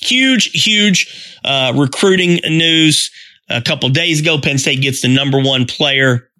Huge, 0.00 0.50
huge, 0.52 1.38
uh, 1.44 1.72
recruiting 1.74 2.40
news. 2.44 3.10
A 3.50 3.60
couple 3.60 3.88
days 3.90 4.20
ago, 4.20 4.38
Penn 4.40 4.56
State 4.56 4.80
gets 4.80 5.02
the 5.02 5.08
number 5.08 5.38
one 5.38 5.66
player 5.66 6.30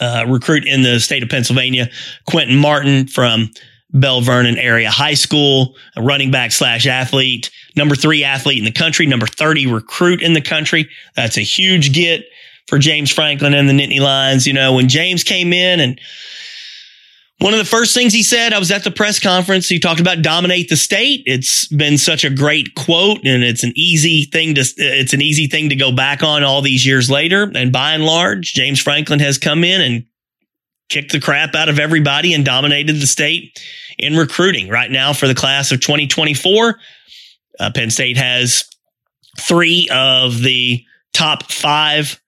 uh, 0.00 0.24
recruit 0.26 0.66
in 0.66 0.82
the 0.82 0.98
state 0.98 1.22
of 1.22 1.28
Pennsylvania, 1.28 1.88
Quentin 2.26 2.56
Martin 2.56 3.06
from 3.06 3.50
Belle 3.92 4.20
Vernon 4.20 4.56
area 4.56 4.90
high 4.90 5.14
school, 5.14 5.76
a 5.96 6.02
running 6.02 6.30
back 6.30 6.52
slash 6.52 6.86
athlete, 6.86 7.50
number 7.76 7.94
three 7.94 8.24
athlete 8.24 8.58
in 8.58 8.64
the 8.64 8.72
country, 8.72 9.06
number 9.06 9.26
30 9.26 9.66
recruit 9.66 10.22
in 10.22 10.32
the 10.32 10.40
country. 10.40 10.88
That's 11.16 11.36
a 11.36 11.42
huge 11.42 11.92
get 11.92 12.24
for 12.68 12.78
James 12.78 13.10
Franklin 13.10 13.52
and 13.52 13.68
the 13.68 13.72
Nittany 13.72 14.00
Lions. 14.00 14.46
You 14.46 14.52
know, 14.52 14.74
when 14.74 14.88
James 14.88 15.24
came 15.24 15.52
in 15.52 15.80
and 15.80 16.00
one 17.40 17.54
of 17.54 17.58
the 17.58 17.64
first 17.64 17.94
things 17.94 18.12
he 18.12 18.22
said, 18.22 18.52
I 18.52 18.58
was 18.58 18.70
at 18.70 18.84
the 18.84 18.90
press 18.90 19.18
conference. 19.18 19.66
He 19.66 19.78
talked 19.78 20.00
about 20.00 20.20
dominate 20.20 20.68
the 20.68 20.76
state. 20.76 21.22
It's 21.24 21.66
been 21.68 21.96
such 21.96 22.22
a 22.22 22.30
great 22.30 22.74
quote 22.74 23.24
and 23.24 23.42
it's 23.42 23.64
an 23.64 23.72
easy 23.74 24.24
thing 24.24 24.54
to, 24.56 24.60
it's 24.76 25.14
an 25.14 25.22
easy 25.22 25.46
thing 25.46 25.70
to 25.70 25.76
go 25.76 25.90
back 25.90 26.22
on 26.22 26.44
all 26.44 26.60
these 26.60 26.84
years 26.84 27.10
later. 27.10 27.50
And 27.54 27.72
by 27.72 27.92
and 27.94 28.04
large, 28.04 28.52
James 28.52 28.78
Franklin 28.78 29.20
has 29.20 29.38
come 29.38 29.64
in 29.64 29.80
and 29.80 30.04
kicked 30.90 31.12
the 31.12 31.20
crap 31.20 31.54
out 31.54 31.70
of 31.70 31.78
everybody 31.78 32.34
and 32.34 32.44
dominated 32.44 32.96
the 32.96 33.06
state 33.06 33.58
in 33.98 34.16
recruiting 34.16 34.68
right 34.68 34.90
now 34.90 35.14
for 35.14 35.26
the 35.26 35.34
class 35.34 35.72
of 35.72 35.80
2024. 35.80 36.78
Uh, 37.58 37.70
Penn 37.74 37.90
State 37.90 38.18
has 38.18 38.64
three 39.38 39.88
of 39.90 40.42
the 40.42 40.84
top 41.14 41.50
five 41.50 42.20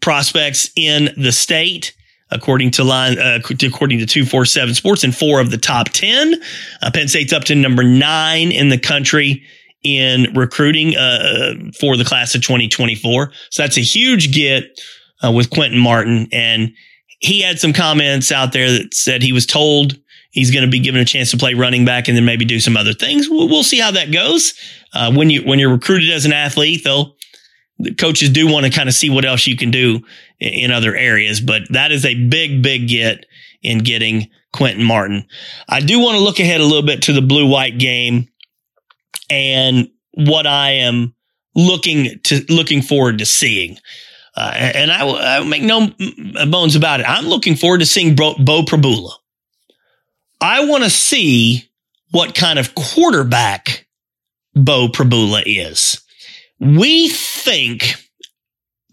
prospects 0.00 0.70
in 0.76 1.10
the 1.18 1.32
state 1.32 1.94
according 2.34 2.70
to 2.70 2.84
line 2.84 3.18
uh, 3.18 3.38
according 3.38 3.98
to 3.98 4.06
247 4.06 4.74
sports 4.74 5.04
and 5.04 5.16
four 5.16 5.40
of 5.40 5.50
the 5.50 5.58
top 5.58 5.88
10 5.90 6.34
uh, 6.82 6.90
penn 6.92 7.08
state's 7.08 7.32
up 7.32 7.44
to 7.44 7.54
number 7.54 7.82
nine 7.82 8.52
in 8.52 8.68
the 8.68 8.78
country 8.78 9.42
in 9.82 10.32
recruiting 10.34 10.96
uh, 10.96 11.54
for 11.78 11.96
the 11.96 12.04
class 12.04 12.34
of 12.34 12.42
2024 12.42 13.32
so 13.50 13.62
that's 13.62 13.78
a 13.78 13.82
huge 13.82 14.34
get 14.34 14.80
uh, 15.24 15.30
with 15.30 15.50
quentin 15.50 15.78
martin. 15.78 16.28
And 16.32 16.72
he 17.20 17.40
had 17.40 17.58
some 17.58 17.72
comments 17.72 18.30
out 18.30 18.52
there 18.52 18.70
that 18.70 18.94
said 18.94 19.22
he 19.22 19.32
was 19.32 19.46
told 19.46 19.98
he's 20.30 20.50
going 20.50 20.64
to 20.64 20.70
be 20.70 20.80
given 20.80 21.00
a 21.00 21.04
chance 21.04 21.30
to 21.30 21.36
play 21.36 21.54
running 21.54 21.84
back 21.84 22.08
and 22.08 22.16
then 22.16 22.24
maybe 22.24 22.44
do 22.44 22.60
some 22.60 22.76
other 22.76 22.92
things. 22.92 23.28
We'll, 23.28 23.48
we'll 23.48 23.62
see 23.62 23.78
how 23.78 23.92
that 23.92 24.12
goes. 24.12 24.54
Uh, 24.92 25.12
when 25.12 25.30
you 25.30 25.42
when 25.42 25.58
you're 25.58 25.72
recruited 25.72 26.10
as 26.10 26.24
an 26.24 26.32
athlete 26.32 26.84
they'll 26.84 27.16
the 27.80 27.92
coaches 27.92 28.30
do 28.30 28.46
want 28.46 28.64
to 28.64 28.70
kind 28.70 28.88
of 28.88 28.94
see 28.94 29.10
what 29.10 29.24
else 29.24 29.48
you 29.48 29.56
can 29.56 29.72
do 29.72 30.00
in 30.44 30.70
other 30.70 30.94
areas, 30.94 31.40
but 31.40 31.62
that 31.70 31.92
is 31.92 32.04
a 32.04 32.28
big, 32.28 32.62
big 32.62 32.88
get 32.88 33.26
in 33.62 33.78
getting 33.78 34.30
Quentin 34.52 34.84
Martin. 34.84 35.26
I 35.68 35.80
do 35.80 35.98
want 35.98 36.16
to 36.16 36.22
look 36.22 36.38
ahead 36.38 36.60
a 36.60 36.64
little 36.64 36.82
bit 36.82 37.02
to 37.02 37.12
the 37.12 37.22
blue 37.22 37.48
white 37.48 37.78
game 37.78 38.28
and 39.30 39.88
what 40.12 40.46
I 40.46 40.72
am 40.72 41.14
looking 41.54 42.20
to 42.24 42.44
looking 42.48 42.82
forward 42.82 43.18
to 43.18 43.26
seeing. 43.26 43.78
Uh, 44.36 44.52
and 44.54 44.90
I, 44.90 45.38
I 45.38 45.44
make 45.44 45.62
no 45.62 45.90
bones 46.50 46.74
about 46.74 47.00
it. 47.00 47.08
I'm 47.08 47.26
looking 47.26 47.54
forward 47.54 47.78
to 47.78 47.86
seeing 47.86 48.16
Bo, 48.16 48.34
Beau 48.34 48.62
Pribula. 48.62 49.12
I 50.40 50.66
want 50.66 50.82
to 50.84 50.90
see 50.90 51.68
what 52.10 52.34
kind 52.34 52.58
of 52.58 52.74
quarterback 52.74 53.86
Beau 54.54 54.88
Pribula 54.88 55.42
is. 55.46 56.02
We 56.58 57.08
think 57.08 57.94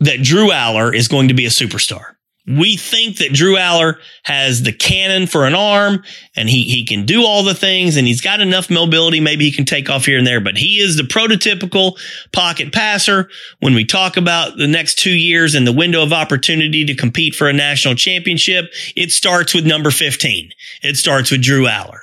that 0.02 0.22
Drew 0.22 0.50
Allar 0.50 0.94
is 0.94 1.08
going 1.08 1.30
to 1.30 1.34
be 1.34 1.46
a 1.46 1.50
superstar. 1.50 2.16
We 2.48 2.76
think 2.76 3.18
that 3.18 3.34
Drew 3.34 3.56
Allar 3.56 3.98
has 4.24 4.64
the 4.64 4.74
cannon 4.74 5.28
for 5.28 5.46
an 5.46 5.54
arm 5.54 6.04
and 6.36 6.50
he, 6.50 6.64
he 6.64 6.84
can 6.84 7.06
do 7.06 7.24
all 7.24 7.44
the 7.44 7.54
things 7.54 7.98
and 7.98 8.08
he's 8.08 8.20
got 8.20 8.42
enough 8.42 8.72
mobility. 8.72 9.20
Maybe 9.20 9.46
he 9.46 9.52
can 9.52 9.64
take 9.64 9.92
off 9.92 10.06
here 10.06 10.18
and 10.18 10.26
there, 10.26 10.42
but 10.42 10.58
he 10.58 10.80
is 10.80 10.98
the 10.98 11.04
prototypical 11.04 12.00
pocket 12.34 12.74
passer. 12.74 13.30
When 13.60 13.76
we 13.76 13.86
talk 13.86 14.18
about 14.18 14.58
the 14.58 14.68
next 14.68 14.96
two 14.96 15.16
years 15.16 15.54
and 15.54 15.68
the 15.68 15.72
window 15.72 16.02
of 16.02 16.12
opportunity 16.12 16.84
to 16.84 16.96
compete 16.96 17.36
for 17.36 17.48
a 17.48 17.54
national 17.54 17.94
championship, 17.94 18.74
it 18.96 19.12
starts 19.12 19.54
with 19.54 19.68
number 19.68 19.92
15. 19.92 20.52
It 20.82 20.98
starts 20.98 21.30
with 21.30 21.44
Drew 21.44 21.66
Allar. 21.66 22.00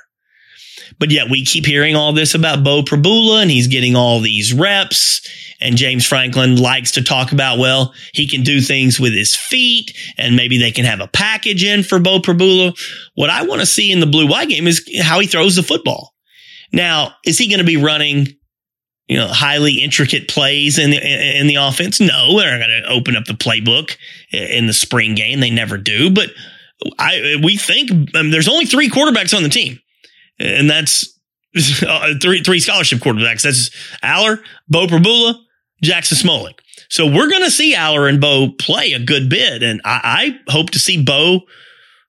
But 0.97 1.11
yet 1.11 1.29
we 1.29 1.45
keep 1.45 1.65
hearing 1.65 1.95
all 1.95 2.13
this 2.13 2.33
about 2.33 2.63
Beau 2.63 2.81
Pribula 2.81 3.41
and 3.41 3.51
he's 3.51 3.67
getting 3.67 3.95
all 3.95 4.19
these 4.19 4.53
reps 4.53 5.21
and 5.61 5.75
James 5.75 6.05
Franklin 6.05 6.55
likes 6.55 6.91
to 6.93 7.03
talk 7.03 7.31
about, 7.31 7.59
well, 7.59 7.93
he 8.13 8.27
can 8.27 8.43
do 8.43 8.61
things 8.61 8.99
with 8.99 9.13
his 9.13 9.35
feet 9.35 9.95
and 10.17 10.35
maybe 10.35 10.57
they 10.57 10.71
can 10.71 10.85
have 10.85 11.01
a 11.01 11.07
package 11.07 11.63
in 11.63 11.83
for 11.83 11.99
Beau 11.99 12.19
Pribula. 12.19 12.73
What 13.15 13.29
I 13.29 13.43
want 13.45 13.61
to 13.61 13.65
see 13.65 13.91
in 13.91 13.99
the 13.99 14.05
blue 14.05 14.27
white 14.27 14.49
game 14.49 14.67
is 14.67 14.83
how 15.01 15.19
he 15.19 15.27
throws 15.27 15.55
the 15.55 15.63
football. 15.63 16.13
Now, 16.71 17.13
is 17.25 17.37
he 17.37 17.47
going 17.47 17.59
to 17.59 17.65
be 17.65 17.77
running, 17.77 18.27
you 19.07 19.17
know, 19.17 19.27
highly 19.27 19.83
intricate 19.83 20.29
plays 20.29 20.77
in 20.77 20.91
the, 20.91 21.39
in 21.39 21.47
the 21.47 21.55
offense? 21.55 21.99
No, 21.99 22.37
they're 22.37 22.57
not 22.57 22.65
going 22.65 22.83
to 22.83 22.89
open 22.89 23.15
up 23.15 23.25
the 23.25 23.33
playbook 23.33 23.97
in 24.31 24.67
the 24.67 24.73
spring 24.73 25.15
game. 25.15 25.39
They 25.39 25.49
never 25.49 25.77
do, 25.77 26.09
but 26.09 26.29
I, 26.97 27.35
we 27.43 27.57
think 27.57 27.91
I 28.15 28.21
mean, 28.21 28.31
there's 28.31 28.47
only 28.47 28.65
three 28.65 28.89
quarterbacks 28.89 29.35
on 29.35 29.43
the 29.43 29.49
team 29.49 29.79
and 30.39 30.69
that's 30.69 31.19
uh, 31.87 32.13
three, 32.21 32.43
three 32.43 32.59
scholarship 32.59 32.99
quarterbacks. 32.99 33.41
That's 33.41 33.69
Allar, 34.03 34.41
Beau 34.67 34.87
Pribula, 34.87 35.35
Jackson 35.81 36.17
Smolik. 36.17 36.59
So 36.89 37.05
we're 37.05 37.29
going 37.29 37.43
to 37.43 37.51
see 37.51 37.75
Allar 37.75 38.09
and 38.09 38.19
Beau 38.19 38.49
play 38.59 38.93
a 38.93 38.99
good 38.99 39.29
bit. 39.29 39.61
And 39.63 39.81
I, 39.85 40.39
I 40.47 40.51
hope 40.51 40.71
to 40.71 40.79
see 40.79 41.01
Beau 41.01 41.41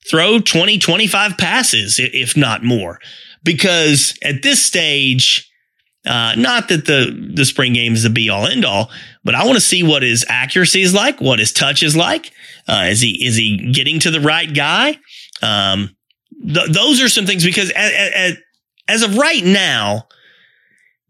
throw 0.09 0.41
20, 0.41 0.79
25 0.79 1.37
passes, 1.37 1.97
if 1.99 2.37
not 2.37 2.65
more. 2.65 2.99
Because 3.43 4.19
at 4.23 4.43
this 4.43 4.63
stage, 4.63 5.51
uh, 6.07 6.35
not 6.37 6.69
that 6.69 6.87
the, 6.87 7.31
the 7.35 7.45
spring 7.45 7.75
game 7.75 7.95
is 7.95 8.03
the 8.03 8.11
be 8.11 8.29
all 8.29 8.47
end 8.47 8.65
all, 8.65 8.91
but 9.23 9.35
I 9.35 9.45
want 9.45 9.57
to 9.57 9.61
see 9.61 9.83
what 9.83 10.03
his 10.03 10.25
accuracy 10.29 10.83
is 10.83 10.95
like, 10.95 11.21
what 11.21 11.39
his 11.39 11.53
touch 11.53 11.83
is 11.83 11.97
like. 11.97 12.33
Uh, 12.67 12.87
is 12.89 13.01
he, 13.01 13.25
is 13.25 13.37
he 13.37 13.73
getting 13.73 14.01
to 14.01 14.11
the 14.11 14.21
right 14.21 14.53
guy? 14.53 14.99
Um, 15.43 15.95
th- 16.45 16.71
those 16.71 17.03
are 17.03 17.09
some 17.09 17.27
things 17.27 17.45
because 17.45 17.71
as, 17.71 18.37
as 18.89 19.03
of 19.03 19.17
right 19.17 19.45
now, 19.45 20.07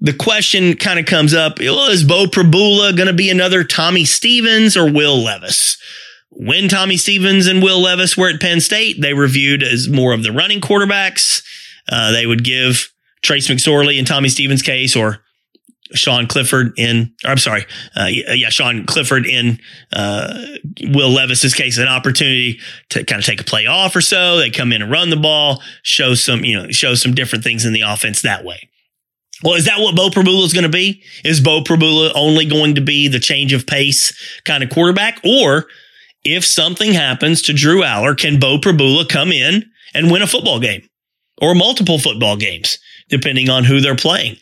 the 0.01 0.13
question 0.15 0.75
kind 0.77 0.99
of 0.99 1.07
comes 1.07 1.35
up 1.35 1.61
is 1.61 2.05
Beau 2.05 2.27
Pribula 2.27 2.97
going 2.97 3.07
to 3.07 3.13
be 3.13 3.31
another 3.31 3.65
Tommy 3.65 4.05
Stevens 4.05 4.77
or 4.77 4.91
Will 4.91 5.23
Levis? 5.23 5.77
When 6.31 6.69
Tommy 6.69 6.97
Stevens 6.97 7.47
and 7.47 7.63
Will 7.63 7.81
Levis 7.81 8.17
were 8.17 8.31
at 8.31 8.41
Penn 8.41 8.61
State, 8.61 9.01
they 9.01 9.13
were 9.13 9.27
viewed 9.27 9.63
as 9.63 9.89
more 9.89 10.13
of 10.15 10.23
the 10.23 10.33
running 10.33 10.61
quarterbacks. 10.61 11.43
Uh, 11.89 12.13
they 12.13 12.25
would 12.25 12.45
give 12.45 12.93
Trace 13.23 13.49
McSorley 13.49 13.99
in 13.99 14.05
Tommy 14.05 14.29
Stevens' 14.29 14.63
case 14.63 14.97
or 14.97 15.23
Sean 15.95 16.27
Clifford 16.27 16.73
in, 16.77 17.13
I'm 17.25 17.39
sorry, 17.39 17.67
uh, 17.97 18.07
yeah, 18.07 18.49
Sean 18.49 18.87
Clifford 18.87 19.27
in 19.27 19.59
uh, 19.93 20.47
Will 20.83 21.11
Levis's 21.11 21.55
case, 21.55 21.79
an 21.79 21.89
opportunity 21.89 22.61
to 22.91 23.05
kind 23.05 23.21
of 23.21 23.27
take 23.27 23.41
a 23.41 23.45
play 23.45 23.67
off 23.67 23.97
or 23.97 24.01
so. 24.01 24.39
They 24.39 24.51
come 24.51 24.73
in 24.73 24.83
and 24.83 24.91
run 24.91 25.11
the 25.11 25.17
ball, 25.17 25.63
show 25.83 26.15
some, 26.15 26.45
you 26.45 26.61
know, 26.61 26.71
show 26.71 26.95
some 26.95 27.15
different 27.15 27.45
things 27.45 27.65
in 27.65 27.73
the 27.73 27.83
offense 27.83 28.23
that 28.23 28.45
way. 28.45 28.69
Well, 29.43 29.55
is 29.55 29.65
that 29.65 29.81
what 29.81 29.97
Beau 29.97 30.11
Pribula 30.11 30.45
is 30.45 30.53
going 30.53 30.65
to 30.65 30.69
be? 30.69 31.03
Is 31.25 31.41
Beau 31.41 31.63
Pribula 31.63 32.13
only 32.15 32.45
going 32.45 32.75
to 32.75 32.81
be 32.83 33.09
the 33.09 33.19
change 33.19 33.53
of 33.53 33.67
pace 33.67 34.13
kind 34.45 34.63
of 34.63 34.71
quarterback? 34.71 35.21
Or 35.25 35.67
if 36.25 36.45
something 36.45 36.93
happens 36.93 37.41
to 37.43 37.55
Drew 37.55 37.81
Allar, 37.81 38.17
can 38.17 38.39
Beau 38.39 38.59
Pribula 38.59 39.09
come 39.09 39.33
in 39.33 39.65
and 39.95 40.11
win 40.11 40.23
a 40.23 40.27
football 40.27 40.61
game 40.61 40.87
or 41.41 41.55
multiple 41.55 41.99
football 41.99 42.37
games, 42.37 42.79
depending 43.09 43.49
on 43.49 43.65
who 43.65 43.81
they're 43.81 43.97
playing? 43.97 44.37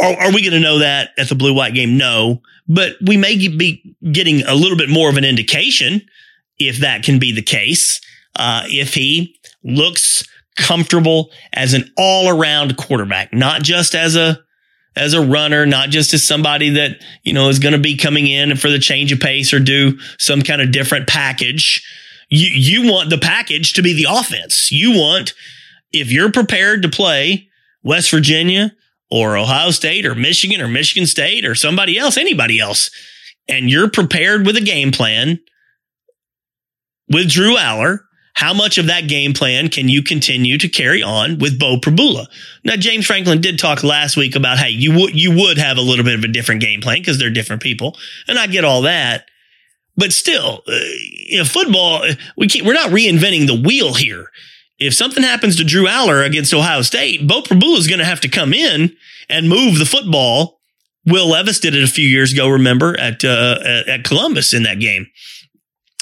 Are, 0.00 0.14
are 0.14 0.32
we 0.32 0.42
going 0.42 0.52
to 0.52 0.60
know 0.60 0.78
that 0.78 1.10
at 1.18 1.28
the 1.28 1.34
blue 1.34 1.54
white 1.54 1.74
game? 1.74 1.96
No, 1.96 2.42
but 2.66 2.92
we 3.04 3.16
may 3.16 3.36
be 3.36 3.96
getting 4.12 4.42
a 4.42 4.54
little 4.54 4.76
bit 4.76 4.88
more 4.88 5.08
of 5.08 5.16
an 5.16 5.24
indication 5.24 6.02
if 6.58 6.78
that 6.78 7.02
can 7.02 7.18
be 7.18 7.32
the 7.32 7.42
case. 7.42 8.00
Uh, 8.36 8.64
if 8.66 8.94
he 8.94 9.36
looks 9.62 10.26
comfortable 10.56 11.30
as 11.52 11.74
an 11.74 11.90
all 11.96 12.28
around 12.28 12.76
quarterback, 12.76 13.32
not 13.32 13.62
just 13.62 13.94
as 13.94 14.16
a, 14.16 14.40
as 14.96 15.12
a 15.12 15.24
runner, 15.24 15.66
not 15.66 15.90
just 15.90 16.14
as 16.14 16.26
somebody 16.26 16.70
that, 16.70 17.02
you 17.22 17.32
know, 17.32 17.48
is 17.48 17.58
going 17.58 17.72
to 17.72 17.80
be 17.80 17.96
coming 17.96 18.26
in 18.26 18.56
for 18.56 18.70
the 18.70 18.78
change 18.78 19.12
of 19.12 19.20
pace 19.20 19.52
or 19.52 19.58
do 19.58 19.98
some 20.18 20.42
kind 20.42 20.62
of 20.62 20.70
different 20.70 21.08
package. 21.08 21.84
You, 22.28 22.48
you 22.50 22.90
want 22.92 23.10
the 23.10 23.18
package 23.18 23.72
to 23.74 23.82
be 23.82 23.92
the 23.92 24.06
offense. 24.08 24.70
You 24.70 24.92
want, 24.92 25.34
if 25.92 26.10
you're 26.10 26.32
prepared 26.32 26.82
to 26.82 26.88
play 26.88 27.48
West 27.82 28.10
Virginia 28.10 28.72
or 29.10 29.36
Ohio 29.36 29.70
State 29.70 30.06
or 30.06 30.14
Michigan 30.14 30.60
or 30.60 30.68
Michigan 30.68 31.06
State 31.06 31.44
or 31.44 31.54
somebody 31.54 31.98
else, 31.98 32.16
anybody 32.16 32.58
else, 32.58 32.90
and 33.48 33.70
you're 33.70 33.90
prepared 33.90 34.46
with 34.46 34.56
a 34.56 34.60
game 34.60 34.90
plan 34.90 35.38
with 37.08 37.30
Drew 37.30 37.56
Allar, 37.56 38.00
how 38.34 38.52
much 38.52 38.78
of 38.78 38.86
that 38.86 39.06
game 39.06 39.32
plan 39.32 39.68
can 39.68 39.88
you 39.88 40.02
continue 40.02 40.58
to 40.58 40.68
carry 40.68 41.02
on 41.02 41.38
with 41.38 41.58
Beau 41.58 41.76
Pribula? 41.76 42.26
Now, 42.64 42.74
James 42.76 43.06
Franklin 43.06 43.40
did 43.40 43.58
talk 43.58 43.84
last 43.84 44.16
week 44.16 44.34
about, 44.34 44.58
hey, 44.58 44.70
you 44.70 44.92
would, 44.92 45.14
you 45.14 45.30
would 45.36 45.56
have 45.58 45.76
a 45.76 45.82
little 45.82 46.04
bit 46.04 46.18
of 46.18 46.24
a 46.24 46.28
different 46.28 46.60
game 46.60 46.80
plan 46.80 46.98
because 46.98 47.18
they're 47.18 47.30
different 47.30 47.62
people. 47.62 47.96
And 48.26 48.38
I 48.38 48.48
get 48.48 48.64
all 48.64 48.82
that. 48.82 49.26
But 49.96 50.12
still, 50.12 50.62
uh, 50.66 50.72
you 51.28 51.38
know, 51.38 51.44
football, 51.44 52.04
we 52.36 52.48
can't, 52.48 52.66
we're 52.66 52.72
not 52.72 52.90
reinventing 52.90 53.46
the 53.46 53.62
wheel 53.64 53.94
here. 53.94 54.30
If 54.78 54.94
something 54.94 55.22
happens 55.22 55.56
to 55.56 55.64
Drew 55.64 55.86
Allar 55.86 56.26
against 56.26 56.52
Ohio 56.52 56.82
State, 56.82 57.26
Beau 57.26 57.42
Pribula 57.42 57.78
is 57.78 57.86
going 57.86 58.00
to 58.00 58.04
have 58.04 58.20
to 58.22 58.28
come 58.28 58.52
in 58.52 58.96
and 59.28 59.48
move 59.48 59.78
the 59.78 59.86
football. 59.86 60.58
Will 61.06 61.28
Levis 61.28 61.60
did 61.60 61.74
it 61.74 61.84
a 61.84 61.88
few 61.88 62.08
years 62.08 62.32
ago, 62.32 62.48
remember, 62.48 62.98
at, 62.98 63.24
uh, 63.24 63.58
at 63.86 64.04
Columbus 64.04 64.52
in 64.52 64.64
that 64.64 64.80
game. 64.80 65.06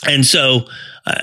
And 0.09 0.25
so, 0.25 0.67
uh, 1.07 1.21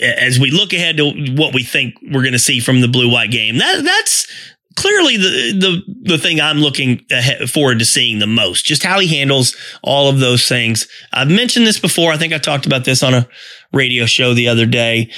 as 0.00 0.38
we 0.38 0.50
look 0.50 0.72
ahead 0.72 0.96
to 0.96 1.10
what 1.36 1.54
we 1.54 1.62
think 1.62 1.94
we're 2.02 2.22
going 2.22 2.32
to 2.32 2.38
see 2.38 2.60
from 2.60 2.80
the 2.80 2.88
blue 2.88 3.10
white 3.10 3.30
game, 3.30 3.58
that 3.58 3.84
that's 3.84 4.26
clearly 4.76 5.16
the 5.16 5.52
the 5.58 5.94
the 6.10 6.18
thing 6.18 6.40
I'm 6.40 6.58
looking 6.58 7.04
forward 7.48 7.78
to 7.78 7.84
seeing 7.84 8.18
the 8.18 8.26
most. 8.26 8.64
Just 8.64 8.82
how 8.82 9.00
he 9.00 9.06
handles 9.18 9.56
all 9.82 10.08
of 10.08 10.20
those 10.20 10.48
things. 10.48 10.88
I've 11.12 11.28
mentioned 11.28 11.66
this 11.66 11.78
before. 11.78 12.12
I 12.12 12.16
think 12.16 12.32
I 12.32 12.38
talked 12.38 12.66
about 12.66 12.84
this 12.84 13.02
on 13.02 13.14
a 13.14 13.28
radio 13.72 14.06
show 14.06 14.34
the 14.34 14.48
other 14.48 14.66
day. 14.66 15.10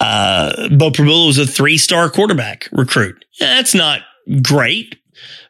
Uh, 0.00 0.68
Beau 0.68 0.90
Pribula 0.90 1.26
was 1.26 1.38
a 1.38 1.46
three 1.46 1.78
star 1.78 2.10
quarterback 2.10 2.68
recruit. 2.72 3.24
That's 3.38 3.74
not 3.74 4.00
great, 4.42 4.96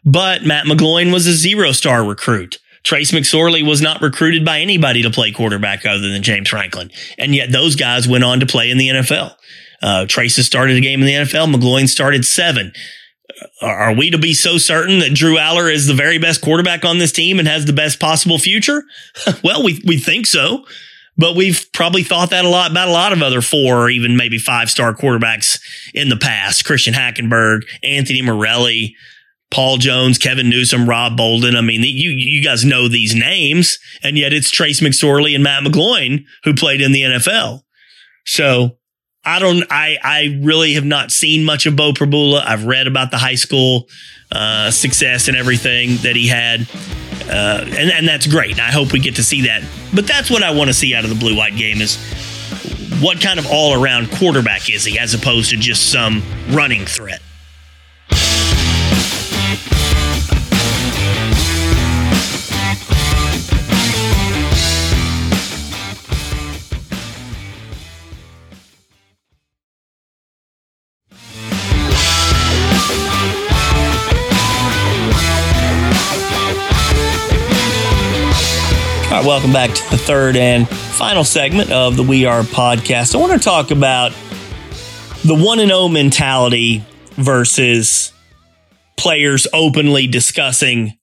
but 0.04 0.44
Matt 0.44 0.66
McGloin 0.66 1.12
was 1.12 1.26
a 1.26 1.32
zero 1.32 1.72
star 1.72 2.04
recruit. 2.04 2.58
Trace 2.84 3.12
McSorley 3.12 3.64
was 3.66 3.80
not 3.80 4.02
recruited 4.02 4.44
by 4.44 4.58
anybody 4.58 5.02
to 5.02 5.10
play 5.10 5.30
quarterback 5.30 5.86
other 5.86 6.08
than 6.08 6.22
James 6.22 6.48
Franklin. 6.48 6.90
And 7.16 7.32
yet 7.32 7.52
those 7.52 7.76
guys 7.76 8.08
went 8.08 8.24
on 8.24 8.40
to 8.40 8.46
play 8.46 8.70
in 8.70 8.78
the 8.78 8.88
NFL. 8.88 9.36
Uh, 9.80 10.06
Trace 10.06 10.36
has 10.36 10.46
started 10.46 10.76
a 10.76 10.80
game 10.80 11.00
in 11.00 11.06
the 11.06 11.12
NFL. 11.12 11.54
McGloin 11.54 11.88
started 11.88 12.24
seven. 12.24 12.72
Are 13.60 13.94
we 13.94 14.10
to 14.10 14.18
be 14.18 14.34
so 14.34 14.58
certain 14.58 14.98
that 15.00 15.14
Drew 15.14 15.36
Allar 15.36 15.72
is 15.72 15.86
the 15.86 15.94
very 15.94 16.18
best 16.18 16.40
quarterback 16.40 16.84
on 16.84 16.98
this 16.98 17.12
team 17.12 17.38
and 17.38 17.48
has 17.48 17.64
the 17.64 17.72
best 17.72 18.00
possible 18.00 18.38
future? 18.38 18.84
well, 19.44 19.62
we, 19.62 19.80
we 19.86 19.98
think 19.98 20.26
so, 20.26 20.64
but 21.16 21.36
we've 21.36 21.66
probably 21.72 22.02
thought 22.02 22.30
that 22.30 22.44
a 22.44 22.48
lot 22.48 22.70
about 22.70 22.88
a 22.88 22.92
lot 22.92 23.12
of 23.12 23.22
other 23.22 23.40
four 23.40 23.82
or 23.82 23.90
even 23.90 24.16
maybe 24.16 24.38
five 24.38 24.70
star 24.70 24.94
quarterbacks 24.94 25.60
in 25.94 26.08
the 26.08 26.16
past. 26.16 26.64
Christian 26.64 26.94
Hackenberg, 26.94 27.62
Anthony 27.82 28.22
Morelli, 28.22 28.96
Paul 29.52 29.76
Jones, 29.76 30.18
Kevin 30.18 30.48
Newsome, 30.48 30.88
Rob 30.88 31.16
Bolden. 31.16 31.56
I 31.56 31.60
mean, 31.60 31.82
you, 31.82 32.10
you 32.10 32.42
guys 32.42 32.64
know 32.64 32.88
these 32.88 33.14
names, 33.14 33.78
and 34.02 34.16
yet 34.16 34.32
it's 34.32 34.50
Trace 34.50 34.80
McSorley 34.80 35.34
and 35.34 35.44
Matt 35.44 35.62
McGloin 35.62 36.24
who 36.44 36.54
played 36.54 36.80
in 36.80 36.92
the 36.92 37.02
NFL. 37.02 37.62
So 38.24 38.78
I 39.24 39.38
don't, 39.38 39.64
I, 39.70 39.98
I 40.02 40.40
really 40.42 40.74
have 40.74 40.84
not 40.84 41.12
seen 41.12 41.44
much 41.44 41.66
of 41.66 41.76
Beau 41.76 41.92
Pribula. 41.92 42.44
I've 42.44 42.64
read 42.64 42.86
about 42.86 43.10
the 43.10 43.18
high 43.18 43.36
school, 43.36 43.88
uh, 44.32 44.70
success 44.70 45.28
and 45.28 45.36
everything 45.36 45.96
that 45.98 46.16
he 46.16 46.26
had. 46.26 46.68
Uh, 47.28 47.64
and, 47.64 47.90
and 47.92 48.08
that's 48.08 48.26
great. 48.26 48.58
I 48.58 48.70
hope 48.70 48.92
we 48.92 48.98
get 48.98 49.16
to 49.16 49.24
see 49.24 49.42
that. 49.42 49.62
But 49.94 50.06
that's 50.06 50.30
what 50.30 50.42
I 50.42 50.50
want 50.50 50.68
to 50.68 50.74
see 50.74 50.94
out 50.94 51.04
of 51.04 51.10
the 51.10 51.16
blue 51.16 51.36
white 51.36 51.56
game 51.56 51.80
is 51.80 51.96
what 53.00 53.20
kind 53.20 53.38
of 53.38 53.46
all 53.50 53.80
around 53.80 54.10
quarterback 54.10 54.68
is 54.68 54.84
he 54.84 54.98
as 54.98 55.14
opposed 55.14 55.50
to 55.50 55.56
just 55.56 55.92
some 55.92 56.22
running 56.50 56.84
threat. 56.84 57.22
Welcome 79.32 79.50
back 79.50 79.72
to 79.72 79.90
the 79.90 79.96
third 79.96 80.36
and 80.36 80.68
final 80.68 81.24
segment 81.24 81.72
of 81.72 81.96
the 81.96 82.02
We 82.02 82.26
Are 82.26 82.42
podcast. 82.42 83.14
I 83.14 83.18
want 83.18 83.32
to 83.32 83.38
talk 83.38 83.70
about 83.70 84.12
the 85.24 85.34
1 85.34 85.58
and 85.58 85.70
0 85.70 85.88
mentality 85.88 86.84
versus 87.12 88.12
players 88.98 89.46
openly 89.54 90.06
discussing 90.06 90.98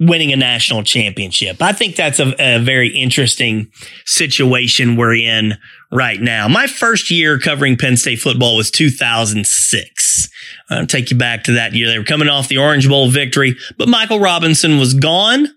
winning 0.00 0.32
a 0.32 0.36
national 0.36 0.82
championship. 0.82 1.60
I 1.60 1.74
think 1.74 1.94
that's 1.94 2.18
a, 2.18 2.34
a, 2.38 2.58
very 2.58 2.88
interesting 2.88 3.70
situation 4.06 4.96
we're 4.96 5.16
in 5.16 5.58
right 5.92 6.18
now. 6.18 6.48
My 6.48 6.68
first 6.68 7.10
year 7.10 7.38
covering 7.38 7.76
Penn 7.76 7.98
State 7.98 8.20
football 8.20 8.56
was 8.56 8.70
2006. 8.70 10.28
I'll 10.70 10.86
take 10.86 11.10
you 11.10 11.18
back 11.18 11.44
to 11.44 11.52
that 11.52 11.74
year. 11.74 11.88
They 11.88 11.98
were 11.98 12.04
coming 12.04 12.28
off 12.28 12.48
the 12.48 12.56
Orange 12.56 12.88
Bowl 12.88 13.10
victory, 13.10 13.56
but 13.76 13.90
Michael 13.90 14.20
Robinson 14.20 14.78
was 14.78 14.94
gone. 14.94 15.48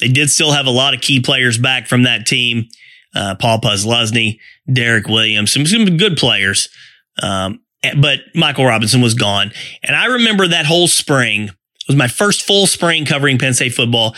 They 0.00 0.08
did 0.08 0.30
still 0.30 0.52
have 0.52 0.66
a 0.66 0.70
lot 0.70 0.94
of 0.94 1.00
key 1.00 1.20
players 1.20 1.58
back 1.58 1.86
from 1.86 2.02
that 2.04 2.26
team. 2.26 2.68
Uh, 3.14 3.34
Paul 3.34 3.60
Posluszny, 3.60 4.38
Derrick 4.72 5.06
Williams, 5.06 5.52
some, 5.52 5.66
some 5.66 5.96
good 5.96 6.16
players. 6.16 6.68
Um, 7.22 7.60
but 8.00 8.20
Michael 8.34 8.64
Robinson 8.64 9.00
was 9.00 9.14
gone. 9.14 9.52
And 9.82 9.94
I 9.94 10.06
remember 10.06 10.48
that 10.48 10.66
whole 10.66 10.88
spring 10.88 11.50
was 11.88 11.96
my 11.96 12.08
first 12.08 12.42
full 12.42 12.66
spring 12.66 13.04
covering 13.04 13.38
Penn 13.38 13.54
State 13.54 13.74
football. 13.74 14.14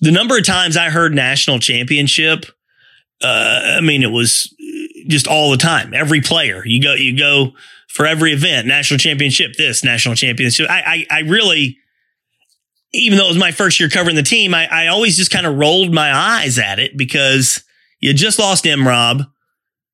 The 0.00 0.10
number 0.10 0.36
of 0.36 0.44
times 0.44 0.76
I 0.76 0.90
heard 0.90 1.14
national 1.14 1.60
championship, 1.60 2.44
uh, 3.22 3.76
I 3.76 3.80
mean, 3.80 4.02
it 4.02 4.10
was 4.10 4.54
just 5.06 5.28
all 5.28 5.50
the 5.50 5.56
time. 5.56 5.94
Every 5.94 6.20
player 6.20 6.62
you 6.66 6.82
go, 6.82 6.94
you 6.94 7.16
go 7.16 7.52
for 7.88 8.06
every 8.06 8.32
event, 8.32 8.66
national 8.66 8.98
championship, 8.98 9.54
this 9.56 9.84
national 9.84 10.16
championship. 10.16 10.68
I, 10.68 11.06
I, 11.10 11.18
I 11.18 11.20
really, 11.20 11.78
even 12.94 13.18
though 13.18 13.24
it 13.24 13.30
was 13.30 13.38
my 13.38 13.50
first 13.50 13.80
year 13.80 13.88
covering 13.88 14.16
the 14.16 14.22
team, 14.22 14.54
I, 14.54 14.66
I 14.70 14.86
always 14.86 15.16
just 15.16 15.30
kind 15.30 15.46
of 15.46 15.56
rolled 15.56 15.92
my 15.92 16.14
eyes 16.14 16.58
at 16.58 16.78
it 16.78 16.96
because 16.96 17.62
you 18.00 18.14
just 18.14 18.38
lost 18.38 18.66
M 18.66 18.86
Rob. 18.86 19.24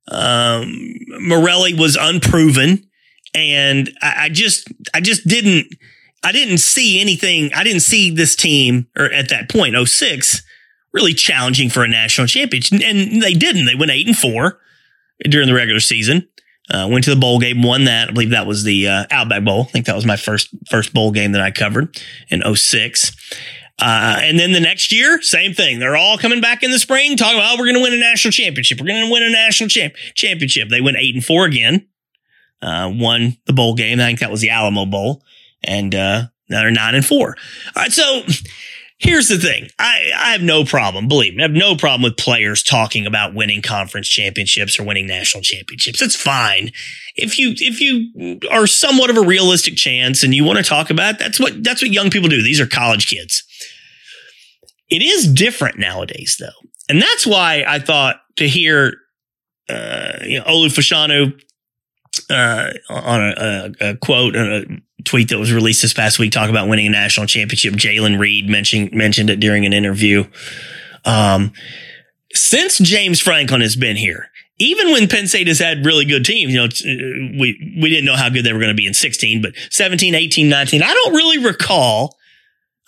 Um, 0.08 0.94
Morelli 1.20 1.74
was 1.74 1.96
unproven. 1.98 2.86
And 3.34 3.90
I, 4.02 4.24
I 4.24 4.28
just, 4.28 4.68
I 4.92 5.00
just 5.00 5.26
didn't, 5.26 5.68
I 6.22 6.32
didn't 6.32 6.58
see 6.58 7.00
anything. 7.00 7.52
I 7.54 7.64
didn't 7.64 7.80
see 7.80 8.10
this 8.10 8.36
team 8.36 8.88
or 8.98 9.06
at 9.06 9.30
that 9.30 9.48
point, 9.48 9.76
06, 9.76 10.42
really 10.92 11.14
challenging 11.14 11.70
for 11.70 11.84
a 11.84 11.88
national 11.88 12.26
championship. 12.26 12.82
And 12.82 13.22
they 13.22 13.32
didn't. 13.32 13.66
They 13.66 13.76
went 13.76 13.92
eight 13.92 14.06
and 14.06 14.16
four 14.16 14.58
during 15.24 15.46
the 15.48 15.54
regular 15.54 15.80
season. 15.80 16.28
Uh, 16.70 16.87
went 16.88 17.04
to 17.04 17.11
the 17.11 17.20
bowl 17.20 17.40
game, 17.40 17.62
won 17.62 17.85
that. 17.85 18.09
I 18.09 18.12
believe 18.12 18.30
that 18.30 18.46
was 18.46 18.62
the 18.62 18.87
uh, 18.87 19.04
Outback 19.11 19.44
Bowl. 19.44 19.62
I 19.62 19.70
think 19.72 19.87
that 19.87 19.96
was 19.96 20.06
my 20.06 20.16
first 20.16 20.48
first 20.70 20.94
bowl 20.94 21.11
game 21.11 21.33
that 21.33 21.42
I 21.42 21.50
covered 21.50 22.00
in 22.28 22.42
06. 22.54 23.12
Uh, 23.80 24.18
and 24.22 24.38
then 24.38 24.52
the 24.52 24.61
next 24.61 24.92
year, 24.92 25.20
same 25.22 25.54
thing. 25.54 25.78
They're 25.78 25.96
all 25.96 26.18
coming 26.18 26.40
back 26.40 26.62
in 26.62 26.70
the 26.70 26.78
spring, 26.78 27.16
talking 27.16 27.38
about, 27.38 27.54
oh, 27.54 27.56
we're 27.59 27.64
going 27.64 27.76
to 27.76 27.83
win 27.83 27.94
a 27.94 27.98
national 27.98 28.33
championship. 28.33 28.78
We're 28.78 28.87
going 28.87 29.06
to 29.06 29.11
win 29.11 29.22
a 29.22 29.30
national 29.30 29.68
champ- 29.68 29.94
championship. 30.14 30.68
They 30.68 30.83
went 30.83 30.98
eight 30.98 31.14
and 31.14 31.24
four 31.24 31.46
again, 31.46 31.88
uh, 32.61 32.92
won 32.94 33.38
the 33.46 33.54
bowl 33.54 33.74
game. 33.74 33.98
I 33.98 34.04
think 34.04 34.20
that 34.20 34.30
was 34.30 34.42
the 34.42 34.50
Alamo 34.50 34.85
Bowl. 34.85 35.24
And, 35.64 35.94
uh, 35.94 36.26
now 36.50 36.62
they're 36.62 36.70
nine 36.70 36.94
and 36.94 37.06
four. 37.06 37.37
All 37.74 37.83
right. 37.83 37.92
So 37.92 38.22
here's 39.00 39.28
the 39.28 39.38
thing. 39.38 39.68
I, 39.78 40.10
I 40.16 40.32
have 40.32 40.42
no 40.42 40.64
problem, 40.64 41.08
believe 41.08 41.34
me, 41.34 41.42
I 41.42 41.46
have 41.46 41.56
no 41.56 41.74
problem 41.74 42.02
with 42.02 42.16
players 42.16 42.62
talking 42.62 43.06
about 43.06 43.34
winning 43.34 43.62
conference 43.62 44.08
championships 44.08 44.78
or 44.78 44.84
winning 44.84 45.06
national 45.06 45.42
championships. 45.42 46.00
It's 46.00 46.14
fine. 46.14 46.70
If 47.16 47.38
you, 47.38 47.54
if 47.56 47.80
you 47.80 48.38
are 48.50 48.66
somewhat 48.66 49.10
of 49.10 49.16
a 49.16 49.22
realistic 49.22 49.74
chance 49.74 50.22
and 50.22 50.34
you 50.34 50.44
want 50.44 50.58
to 50.58 50.64
talk 50.64 50.90
about 50.90 51.14
it, 51.14 51.18
that's 51.18 51.40
what, 51.40 51.64
that's 51.64 51.82
what 51.82 51.90
young 51.90 52.10
people 52.10 52.28
do. 52.28 52.42
These 52.42 52.60
are 52.60 52.66
college 52.66 53.08
kids. 53.08 53.42
It 54.90 55.02
is 55.02 55.32
different 55.32 55.78
nowadays, 55.78 56.36
though. 56.38 56.68
And 56.88 57.00
that's 57.00 57.26
why 57.26 57.64
I 57.66 57.78
thought 57.78 58.16
to 58.36 58.48
hear, 58.48 58.94
uh, 59.68 60.18
you 60.24 60.38
know, 60.38 60.44
Olu 60.44 60.66
Fashanu, 60.66 61.40
uh, 62.28 62.72
on 62.90 63.22
a, 63.22 63.34
a, 63.80 63.90
a 63.90 63.96
quote, 63.96 64.34
a 64.34 64.66
tweet 65.04 65.28
that 65.28 65.38
was 65.38 65.52
released 65.52 65.82
this 65.82 65.92
past 65.92 66.18
week, 66.18 66.32
talk 66.32 66.50
about 66.50 66.68
winning 66.68 66.86
a 66.86 66.90
national 66.90 67.26
championship. 67.26 67.74
Jaylen 67.74 68.18
Reed 68.18 68.48
mentioned, 68.48 68.92
mentioned 68.92 69.30
it 69.30 69.40
during 69.40 69.66
an 69.66 69.72
interview. 69.72 70.24
Um, 71.04 71.52
since 72.32 72.78
James 72.78 73.20
Franklin 73.20 73.60
has 73.60 73.76
been 73.76 73.96
here, 73.96 74.30
even 74.58 74.92
when 74.92 75.08
Penn 75.08 75.26
State 75.26 75.48
has 75.48 75.58
had 75.58 75.86
really 75.86 76.04
good 76.04 76.24
teams, 76.24 76.52
you 76.52 76.58
know, 76.58 76.66
uh, 76.66 77.38
we, 77.40 77.78
we 77.80 77.88
didn't 77.88 78.04
know 78.04 78.16
how 78.16 78.28
good 78.28 78.44
they 78.44 78.52
were 78.52 78.58
going 78.58 78.70
to 78.70 78.80
be 78.80 78.86
in 78.86 78.94
16, 78.94 79.42
but 79.42 79.54
17, 79.70 80.14
18, 80.14 80.48
19, 80.48 80.82
I 80.82 80.92
don't 80.92 81.14
really 81.14 81.38
recall, 81.38 82.16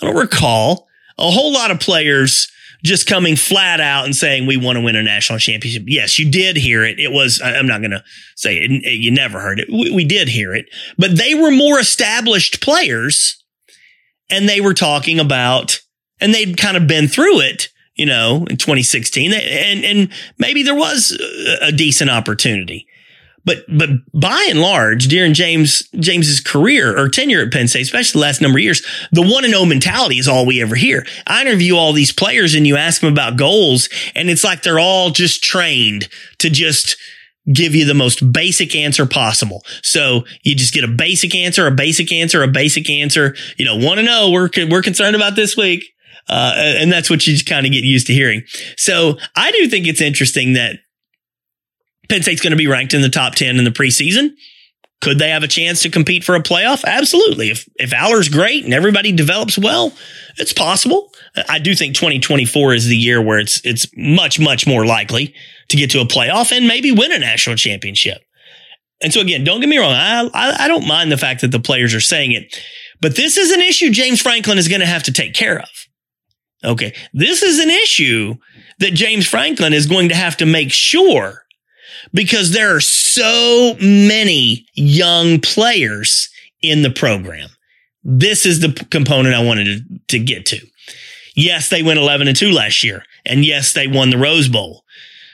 I 0.00 0.06
don't 0.06 0.16
recall 0.16 0.86
a 1.18 1.30
whole 1.30 1.52
lot 1.52 1.70
of 1.70 1.80
players 1.80 2.52
just 2.82 3.06
coming 3.06 3.36
flat 3.36 3.80
out 3.80 4.04
and 4.04 4.14
saying 4.14 4.46
we 4.46 4.56
want 4.56 4.76
to 4.76 4.82
win 4.82 4.96
a 4.96 5.02
national 5.02 5.38
championship. 5.38 5.84
Yes, 5.86 6.18
you 6.18 6.30
did 6.30 6.56
hear 6.56 6.84
it. 6.84 6.98
It 6.98 7.12
was 7.12 7.40
I'm 7.42 7.66
not 7.66 7.80
going 7.80 7.92
to 7.92 8.04
say 8.36 8.56
it, 8.56 8.70
you 8.98 9.10
never 9.10 9.40
heard 9.40 9.60
it. 9.60 9.68
We, 9.68 9.90
we 9.90 10.04
did 10.04 10.28
hear 10.28 10.54
it, 10.54 10.66
but 10.98 11.16
they 11.16 11.34
were 11.34 11.50
more 11.50 11.78
established 11.78 12.60
players, 12.60 13.42
and 14.30 14.48
they 14.48 14.60
were 14.60 14.74
talking 14.74 15.20
about 15.20 15.80
and 16.20 16.32
they'd 16.32 16.56
kind 16.56 16.76
of 16.76 16.86
been 16.86 17.08
through 17.08 17.40
it, 17.40 17.68
you 17.96 18.06
know, 18.06 18.46
in 18.48 18.56
2016, 18.56 19.32
and 19.32 19.84
and 19.84 20.08
maybe 20.38 20.62
there 20.62 20.74
was 20.74 21.18
a 21.60 21.72
decent 21.72 22.10
opportunity. 22.10 22.86
But 23.44 23.58
but 23.68 23.90
by 24.14 24.46
and 24.50 24.60
large, 24.60 25.08
during 25.08 25.34
James 25.34 25.82
James's 25.98 26.40
career 26.40 26.96
or 26.96 27.08
tenure 27.08 27.42
at 27.42 27.52
Penn 27.52 27.68
State, 27.68 27.82
especially 27.82 28.20
the 28.20 28.26
last 28.26 28.40
number 28.40 28.58
of 28.58 28.62
years, 28.62 28.86
the 29.10 29.22
one 29.22 29.44
and 29.44 29.52
zero 29.52 29.62
oh 29.62 29.66
mentality 29.66 30.18
is 30.18 30.28
all 30.28 30.46
we 30.46 30.62
ever 30.62 30.76
hear. 30.76 31.04
I 31.26 31.42
interview 31.42 31.76
all 31.76 31.92
these 31.92 32.12
players, 32.12 32.54
and 32.54 32.66
you 32.66 32.76
ask 32.76 33.00
them 33.00 33.12
about 33.12 33.36
goals, 33.36 33.88
and 34.14 34.30
it's 34.30 34.44
like 34.44 34.62
they're 34.62 34.78
all 34.78 35.10
just 35.10 35.42
trained 35.42 36.08
to 36.38 36.50
just 36.50 36.96
give 37.52 37.74
you 37.74 37.84
the 37.84 37.94
most 37.94 38.32
basic 38.32 38.76
answer 38.76 39.06
possible. 39.06 39.64
So 39.82 40.24
you 40.44 40.54
just 40.54 40.72
get 40.72 40.84
a 40.84 40.88
basic 40.88 41.34
answer, 41.34 41.66
a 41.66 41.72
basic 41.72 42.12
answer, 42.12 42.44
a 42.44 42.48
basic 42.48 42.88
answer. 42.88 43.34
You 43.56 43.64
know, 43.64 43.76
want 43.76 43.98
to 43.98 44.04
know 44.04 44.30
we're 44.30 44.50
we're 44.70 44.82
concerned 44.82 45.16
about 45.16 45.34
this 45.34 45.56
week. 45.56 45.84
Uh, 46.28 46.54
and 46.56 46.92
that's 46.92 47.10
what 47.10 47.26
you 47.26 47.32
just 47.32 47.48
kind 47.48 47.66
of 47.66 47.72
get 47.72 47.82
used 47.82 48.06
to 48.06 48.12
hearing. 48.12 48.44
So 48.76 49.18
I 49.34 49.50
do 49.50 49.68
think 49.68 49.88
it's 49.88 50.00
interesting 50.00 50.52
that 50.52 50.76
Penn 52.08 52.22
State's 52.22 52.40
going 52.40 52.52
to 52.52 52.56
be 52.56 52.66
ranked 52.66 52.94
in 52.94 53.02
the 53.02 53.08
top 53.08 53.34
10 53.34 53.56
in 53.56 53.64
the 53.64 53.70
preseason. 53.70 54.30
Could 55.00 55.18
they 55.18 55.30
have 55.30 55.42
a 55.42 55.48
chance 55.48 55.82
to 55.82 55.90
compete 55.90 56.22
for 56.22 56.36
a 56.36 56.42
playoff? 56.42 56.84
Absolutely. 56.84 57.50
If, 57.50 57.68
if 57.74 57.92
Allar's 57.92 58.28
great 58.28 58.64
and 58.64 58.72
everybody 58.72 59.10
develops 59.10 59.58
well, 59.58 59.92
it's 60.38 60.52
possible. 60.52 61.10
I 61.48 61.58
do 61.58 61.74
think 61.74 61.96
2024 61.96 62.74
is 62.74 62.86
the 62.86 62.96
year 62.96 63.20
where 63.20 63.40
it's, 63.40 63.60
it's 63.64 63.88
much, 63.96 64.38
much 64.38 64.64
more 64.64 64.86
likely 64.86 65.34
to 65.70 65.76
get 65.76 65.90
to 65.90 66.00
a 66.00 66.04
playoff 66.04 66.56
and 66.56 66.68
maybe 66.68 66.92
win 66.92 67.10
a 67.10 67.18
national 67.18 67.56
championship. 67.56 68.22
And 69.02 69.12
so 69.12 69.20
again, 69.20 69.42
don't 69.42 69.60
get 69.60 69.68
me 69.68 69.78
wrong. 69.78 69.92
I, 69.92 70.30
I, 70.32 70.64
I 70.64 70.68
don't 70.68 70.86
mind 70.86 71.10
the 71.10 71.18
fact 71.18 71.40
that 71.40 71.50
the 71.50 71.58
players 71.58 71.94
are 71.94 72.00
saying 72.00 72.30
it, 72.30 72.56
but 73.00 73.16
this 73.16 73.36
is 73.36 73.50
an 73.50 73.60
issue 73.60 73.90
James 73.90 74.20
Franklin 74.20 74.58
is 74.58 74.68
going 74.68 74.80
to 74.80 74.86
have 74.86 75.02
to 75.04 75.12
take 75.12 75.34
care 75.34 75.58
of. 75.58 75.68
Okay. 76.64 76.94
This 77.12 77.42
is 77.42 77.58
an 77.58 77.70
issue 77.70 78.36
that 78.78 78.94
James 78.94 79.26
Franklin 79.26 79.72
is 79.72 79.88
going 79.88 80.10
to 80.10 80.14
have 80.14 80.36
to 80.36 80.46
make 80.46 80.72
sure 80.72 81.42
because 82.12 82.52
there 82.52 82.74
are 82.74 82.80
so 82.80 83.76
many 83.80 84.66
young 84.74 85.40
players 85.40 86.28
in 86.60 86.82
the 86.82 86.90
program. 86.90 87.48
This 88.04 88.46
is 88.46 88.60
the 88.60 88.72
component 88.90 89.34
I 89.34 89.44
wanted 89.44 89.64
to, 89.66 89.98
to 90.08 90.18
get 90.18 90.46
to. 90.46 90.60
Yes, 91.34 91.68
they 91.68 91.82
went 91.82 91.98
11 91.98 92.28
and 92.28 92.36
2 92.36 92.50
last 92.50 92.84
year. 92.84 93.04
And 93.24 93.44
yes, 93.44 93.72
they 93.72 93.86
won 93.86 94.10
the 94.10 94.18
Rose 94.18 94.48
Bowl. 94.48 94.84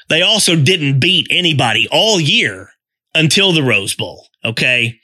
They 0.08 0.22
also 0.22 0.56
didn't 0.56 1.00
beat 1.00 1.26
anybody 1.30 1.88
all 1.90 2.20
year 2.20 2.70
until 3.14 3.52
the 3.52 3.62
Rose 3.62 3.94
Bowl. 3.94 4.26
Okay. 4.44 4.98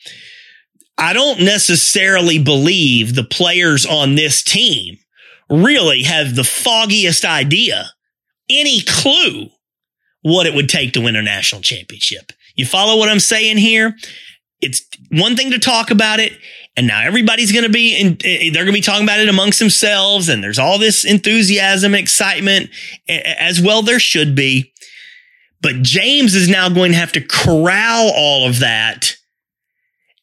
I 0.97 1.13
don't 1.13 1.41
necessarily 1.41 2.39
believe 2.39 3.15
the 3.15 3.25
players 3.25 3.85
on 3.85 4.15
this 4.15 4.43
team 4.43 4.99
really 5.51 6.05
have 6.05 6.37
the 6.37 6.45
foggiest 6.45 7.25
idea, 7.25 7.91
any 8.49 8.81
clue 8.81 9.49
what 10.25 10.47
it 10.47 10.55
would 10.55 10.71
take 10.71 10.95
to 10.95 11.03
win 11.03 11.17
a 11.17 11.23
national 11.23 11.61
championship. 11.61 12.33
You 12.55 12.65
follow 12.65 12.99
what 12.99 13.11
I'm 13.11 13.21
saying 13.21 13.59
here? 13.59 13.95
It's 14.63 14.81
one 15.11 15.37
thing 15.37 15.51
to 15.51 15.59
talk 15.59 15.91
about 15.91 16.19
it. 16.19 16.33
And 16.79 16.87
now 16.87 17.03
everybody's 17.03 17.53
going 17.53 17.67
to 17.67 17.71
be 17.71 17.95
in, 17.95 18.17
eh, 18.25 18.51
they're 18.51 18.65
going 18.65 18.69
to 18.69 18.73
be 18.73 18.81
talking 18.81 19.05
about 19.05 19.21
it 19.21 19.29
amongst 19.29 19.59
themselves. 19.59 20.31
And 20.31 20.43
there's 20.43 20.59
all 20.59 20.79
this 20.79 21.05
enthusiasm, 21.05 21.95
excitement 21.95 22.71
as 23.07 23.61
well. 23.61 23.83
There 23.83 24.01
should 24.01 24.35
be. 24.35 24.73
But 25.61 25.83
James 25.83 26.35
is 26.35 26.49
now 26.49 26.71
going 26.71 26.93
to 26.93 26.99
have 26.99 27.13
to 27.13 27.21
corral 27.21 28.11
all 28.17 28.49
of 28.49 28.61
that 28.61 29.17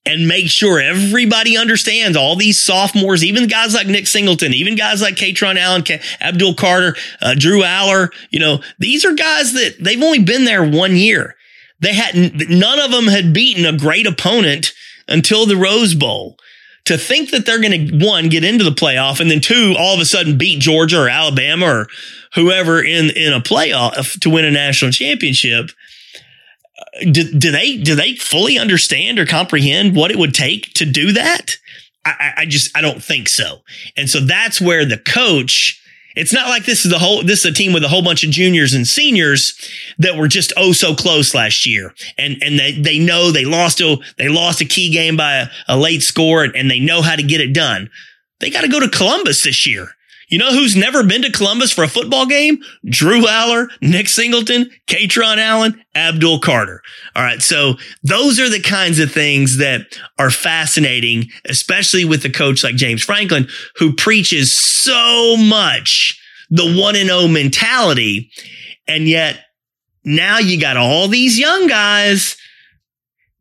and 0.06 0.28
make 0.28 0.50
sure 0.50 0.80
everybody 0.80 1.58
understands 1.58 2.18
all 2.18 2.36
these 2.36 2.58
sophomores, 2.58 3.24
even 3.24 3.48
guys 3.48 3.74
like 3.74 3.88
Nick 3.88 4.08
Singleton, 4.08 4.54
even 4.54 4.76
guys 4.76 5.02
like 5.02 5.16
Kaytron 5.16 5.58
Allen, 5.58 5.84
Abdul 6.20 6.56
Carter, 6.56 6.96
uh, 7.22 7.36
Drew 7.38 7.62
Allar. 7.62 8.10
you 8.32 8.40
know, 8.40 8.62
these 8.80 9.06
are 9.06 9.14
guys 9.14 9.54
that 9.54 9.76
they've 9.80 10.02
only 10.02 10.20
been 10.20 10.46
there 10.46 10.68
one 10.68 10.96
year. 10.96 11.36
They 11.80 11.94
hadn't, 11.94 12.50
none 12.50 12.80
of 12.80 12.92
them 12.92 13.08
had 13.08 13.34
beaten 13.34 13.66
a 13.66 13.78
great 13.78 14.08
opponent 14.08 14.74
until 15.08 15.46
the 15.46 15.58
Rose 15.58 15.94
Bowl. 15.94 16.38
To 16.86 16.98
think 16.98 17.30
that 17.30 17.46
they're 17.46 17.62
going 17.62 17.90
to 17.90 18.06
one 18.06 18.28
get 18.28 18.44
into 18.44 18.64
the 18.64 18.72
playoff 18.72 19.20
and 19.20 19.30
then 19.30 19.40
two 19.40 19.76
all 19.78 19.94
of 19.94 20.02
a 20.02 20.06
sudden 20.06 20.40
beat 20.40 20.60
Georgia 20.60 21.04
or 21.04 21.10
Alabama 21.10 21.68
or 21.68 21.88
whoever 22.34 22.82
in 22.82 23.12
in 23.12 23.34
a 23.34 23.40
playoff 23.40 24.20
to 24.20 24.30
win 24.32 24.46
a 24.46 24.52
national 24.52 24.92
championship 24.92 25.70
do, 27.00 27.32
do 27.32 27.52
they 27.52 27.78
do 27.78 27.96
they 27.96 28.16
fully 28.16 28.58
understand 28.58 29.18
or 29.20 29.26
comprehend 29.26 29.96
what 29.96 30.12
it 30.12 30.18
would 30.18 30.34
take 30.34 30.74
to 30.74 30.86
do 30.86 31.12
that? 31.14 31.58
I, 32.06 32.34
I 32.38 32.46
just 32.46 32.76
I 32.76 32.82
don't 32.82 33.04
think 33.04 33.30
so. 33.30 33.62
And 33.96 34.10
so 34.10 34.20
that's 34.20 34.60
where 34.60 34.86
the 34.86 34.98
coach. 34.98 35.78
It's 36.14 36.34
not 36.34 36.50
like 36.50 36.66
this 36.66 36.84
is 36.84 36.92
the 36.92 37.00
whole, 37.00 37.24
this 37.24 37.46
is 37.46 37.46
a 37.46 37.54
team 37.54 37.72
with 37.72 37.86
a 37.86 37.88
whole 37.88 38.04
bunch 38.04 38.26
of 38.26 38.32
juniors 38.32 38.74
and 38.74 38.86
seniors 38.86 39.58
that 39.98 40.18
were 40.18 40.28
just 40.28 40.52
oh 40.58 40.74
so 40.74 40.94
close 40.94 41.34
last 41.34 41.66
year. 41.66 41.94
And, 42.18 42.36
and 42.44 42.60
they, 42.60 42.74
they 42.74 43.00
know 43.00 43.32
they 43.32 43.46
lost 43.46 43.80
a, 43.80 43.96
they 44.18 44.28
lost 44.28 44.60
a 44.60 44.66
key 44.66 44.92
game 44.92 45.16
by 45.16 45.36
a, 45.36 45.48
a 45.70 45.78
late 45.78 46.02
score 46.02 46.44
and, 46.44 46.54
and 46.54 46.70
they 46.70 46.82
know 46.82 47.02
how 47.02 47.16
to 47.16 47.24
get 47.24 47.40
it 47.40 47.54
done. 47.54 47.90
They 48.42 48.50
got 48.50 48.64
to 48.64 48.68
go 48.68 48.82
to 48.82 48.90
Columbus 48.90 49.44
this 49.44 49.66
year 49.66 49.88
you 50.32 50.40
know 50.40 50.52
who's 50.52 50.78
never 50.78 51.04
been 51.04 51.22
to 51.24 51.32
Columbus 51.32 51.74
for 51.74 51.84
a 51.84 51.90
football 51.90 52.26
game? 52.26 52.60
Drew 52.86 53.24
Allar, 53.26 53.68
Nick 53.82 54.08
Singleton, 54.08 54.72
Kaytron 54.88 55.38
Allen, 55.38 55.84
Abdul 55.94 56.40
Carter. 56.40 56.82
All 57.16 57.22
right. 57.22 57.42
So 57.42 57.74
those 58.02 58.40
are 58.40 58.50
the 58.50 58.62
kinds 58.62 59.00
of 59.00 59.12
things 59.12 59.58
that 59.58 59.82
are 60.18 60.32
fascinating, 60.32 61.30
especially 61.46 62.06
with 62.06 62.24
a 62.24 62.30
coach 62.30 62.64
like 62.64 62.76
James 62.76 63.04
Franklin, 63.04 63.48
who 63.76 63.94
preaches 63.94 64.58
so 64.58 65.36
much 65.38 66.18
the 66.50 66.80
one 66.80 66.96
and 66.96 67.12
O 67.12 67.28
mentality. 67.28 68.32
And 68.88 69.10
yet 69.10 69.38
now 70.06 70.40
you 70.40 70.60
got 70.60 70.78
all 70.78 71.10
these 71.10 71.38
young 71.38 71.68
guys 71.68 72.38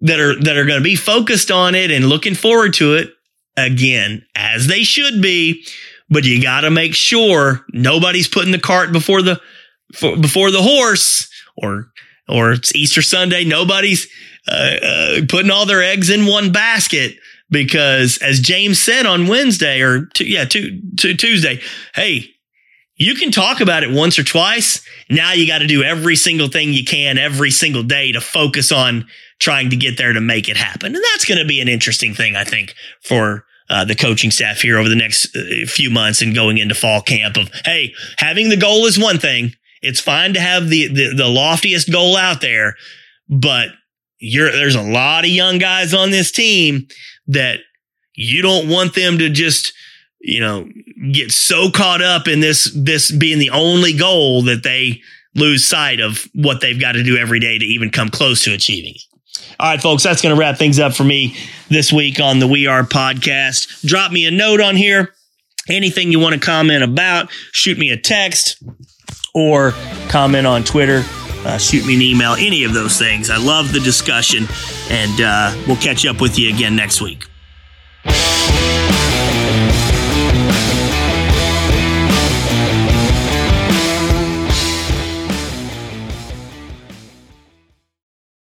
that 0.00 0.18
are, 0.18 0.34
that 0.40 0.56
are 0.56 0.64
going 0.64 0.80
to 0.80 0.84
be 0.84 0.96
focused 0.96 1.52
on 1.52 1.76
it 1.76 1.92
and 1.92 2.06
looking 2.06 2.34
forward 2.34 2.74
to 2.74 2.94
it 2.94 3.10
again, 3.56 4.24
as 4.34 4.66
they 4.66 4.82
should 4.82 5.22
be 5.22 5.64
but 6.10 6.24
you 6.24 6.42
got 6.42 6.62
to 6.62 6.70
make 6.70 6.94
sure 6.94 7.64
nobody's 7.72 8.28
putting 8.28 8.52
the 8.52 8.58
cart 8.58 8.92
before 8.92 9.22
the 9.22 9.40
before 10.20 10.50
the 10.50 10.62
horse 10.62 11.30
or 11.56 11.90
or 12.28 12.52
it's 12.52 12.74
Easter 12.74 13.02
Sunday 13.02 13.44
nobody's 13.44 14.08
uh, 14.48 14.76
uh, 14.82 15.20
putting 15.28 15.50
all 15.50 15.66
their 15.66 15.82
eggs 15.82 16.10
in 16.10 16.26
one 16.26 16.52
basket 16.52 17.16
because 17.50 18.18
as 18.18 18.40
James 18.40 18.80
said 18.80 19.06
on 19.06 19.26
Wednesday 19.26 19.80
or 19.80 20.06
t- 20.14 20.32
yeah 20.32 20.44
t- 20.44 20.82
Tuesday 20.96 21.60
hey 21.94 22.30
you 22.96 23.14
can 23.14 23.30
talk 23.30 23.60
about 23.60 23.82
it 23.82 23.90
once 23.90 24.18
or 24.18 24.24
twice 24.24 24.84
now 25.08 25.32
you 25.32 25.46
got 25.46 25.58
to 25.58 25.66
do 25.66 25.82
every 25.82 26.16
single 26.16 26.48
thing 26.48 26.72
you 26.72 26.84
can 26.84 27.18
every 27.18 27.50
single 27.50 27.82
day 27.82 28.12
to 28.12 28.20
focus 28.20 28.70
on 28.70 29.06
trying 29.40 29.70
to 29.70 29.76
get 29.76 29.96
there 29.96 30.12
to 30.12 30.20
make 30.20 30.48
it 30.48 30.56
happen. 30.56 30.94
And 30.94 31.04
that's 31.12 31.24
going 31.24 31.40
to 31.40 31.46
be 31.46 31.60
an 31.60 31.68
interesting 31.68 32.14
thing, 32.14 32.36
I 32.36 32.44
think, 32.44 32.74
for 33.02 33.44
uh, 33.70 33.84
the 33.84 33.94
coaching 33.94 34.32
staff 34.32 34.60
here 34.60 34.78
over 34.78 34.88
the 34.88 34.96
next 34.96 35.34
uh, 35.36 35.64
few 35.66 35.90
months 35.90 36.20
and 36.20 36.34
going 36.34 36.58
into 36.58 36.74
fall 36.74 37.00
camp 37.00 37.36
of, 37.36 37.50
hey, 37.64 37.94
having 38.18 38.48
the 38.48 38.56
goal 38.56 38.84
is 38.84 38.98
one 38.98 39.18
thing. 39.18 39.52
It's 39.80 40.00
fine 40.00 40.34
to 40.34 40.40
have 40.40 40.68
the, 40.68 40.88
the, 40.88 41.14
the 41.16 41.28
loftiest 41.28 41.90
goal 41.90 42.16
out 42.16 42.40
there, 42.40 42.74
but 43.28 43.68
you're, 44.18 44.50
there's 44.50 44.74
a 44.74 44.82
lot 44.82 45.24
of 45.24 45.30
young 45.30 45.58
guys 45.58 45.94
on 45.94 46.10
this 46.10 46.32
team 46.32 46.88
that 47.28 47.60
you 48.14 48.42
don't 48.42 48.68
want 48.68 48.94
them 48.94 49.18
to 49.18 49.30
just, 49.30 49.72
you 50.20 50.40
know, 50.40 50.68
get 51.12 51.30
so 51.30 51.70
caught 51.70 52.02
up 52.02 52.28
in 52.28 52.40
this, 52.40 52.70
this 52.76 53.10
being 53.10 53.38
the 53.38 53.50
only 53.50 53.94
goal 53.94 54.42
that 54.42 54.64
they 54.64 55.00
lose 55.36 55.64
sight 55.64 56.00
of 56.00 56.28
what 56.34 56.60
they've 56.60 56.80
got 56.80 56.92
to 56.92 57.04
do 57.04 57.16
every 57.16 57.38
day 57.38 57.56
to 57.56 57.64
even 57.64 57.88
come 57.88 58.10
close 58.10 58.42
to 58.44 58.52
achieving 58.52 58.94
it. 58.96 59.09
All 59.58 59.70
right, 59.70 59.80
folks, 59.80 60.02
that's 60.02 60.22
going 60.22 60.34
to 60.34 60.38
wrap 60.38 60.58
things 60.58 60.78
up 60.78 60.94
for 60.94 61.04
me 61.04 61.36
this 61.68 61.92
week 61.92 62.20
on 62.20 62.38
the 62.38 62.46
We 62.46 62.66
Are 62.66 62.82
podcast. 62.82 63.86
Drop 63.86 64.12
me 64.12 64.26
a 64.26 64.30
note 64.30 64.60
on 64.60 64.76
here. 64.76 65.14
Anything 65.68 66.10
you 66.10 66.18
want 66.18 66.34
to 66.34 66.40
comment 66.40 66.82
about, 66.82 67.30
shoot 67.52 67.78
me 67.78 67.90
a 67.90 67.96
text 67.96 68.62
or 69.34 69.72
comment 70.08 70.46
on 70.46 70.64
Twitter. 70.64 71.04
Uh, 71.44 71.56
shoot 71.58 71.86
me 71.86 71.94
an 71.94 72.02
email, 72.02 72.32
any 72.32 72.64
of 72.64 72.74
those 72.74 72.98
things. 72.98 73.30
I 73.30 73.38
love 73.38 73.72
the 73.72 73.80
discussion, 73.80 74.46
and 74.90 75.20
uh, 75.20 75.54
we'll 75.66 75.76
catch 75.76 76.04
up 76.04 76.20
with 76.20 76.38
you 76.38 76.52
again 76.52 76.76
next 76.76 77.00
week. 77.00 77.29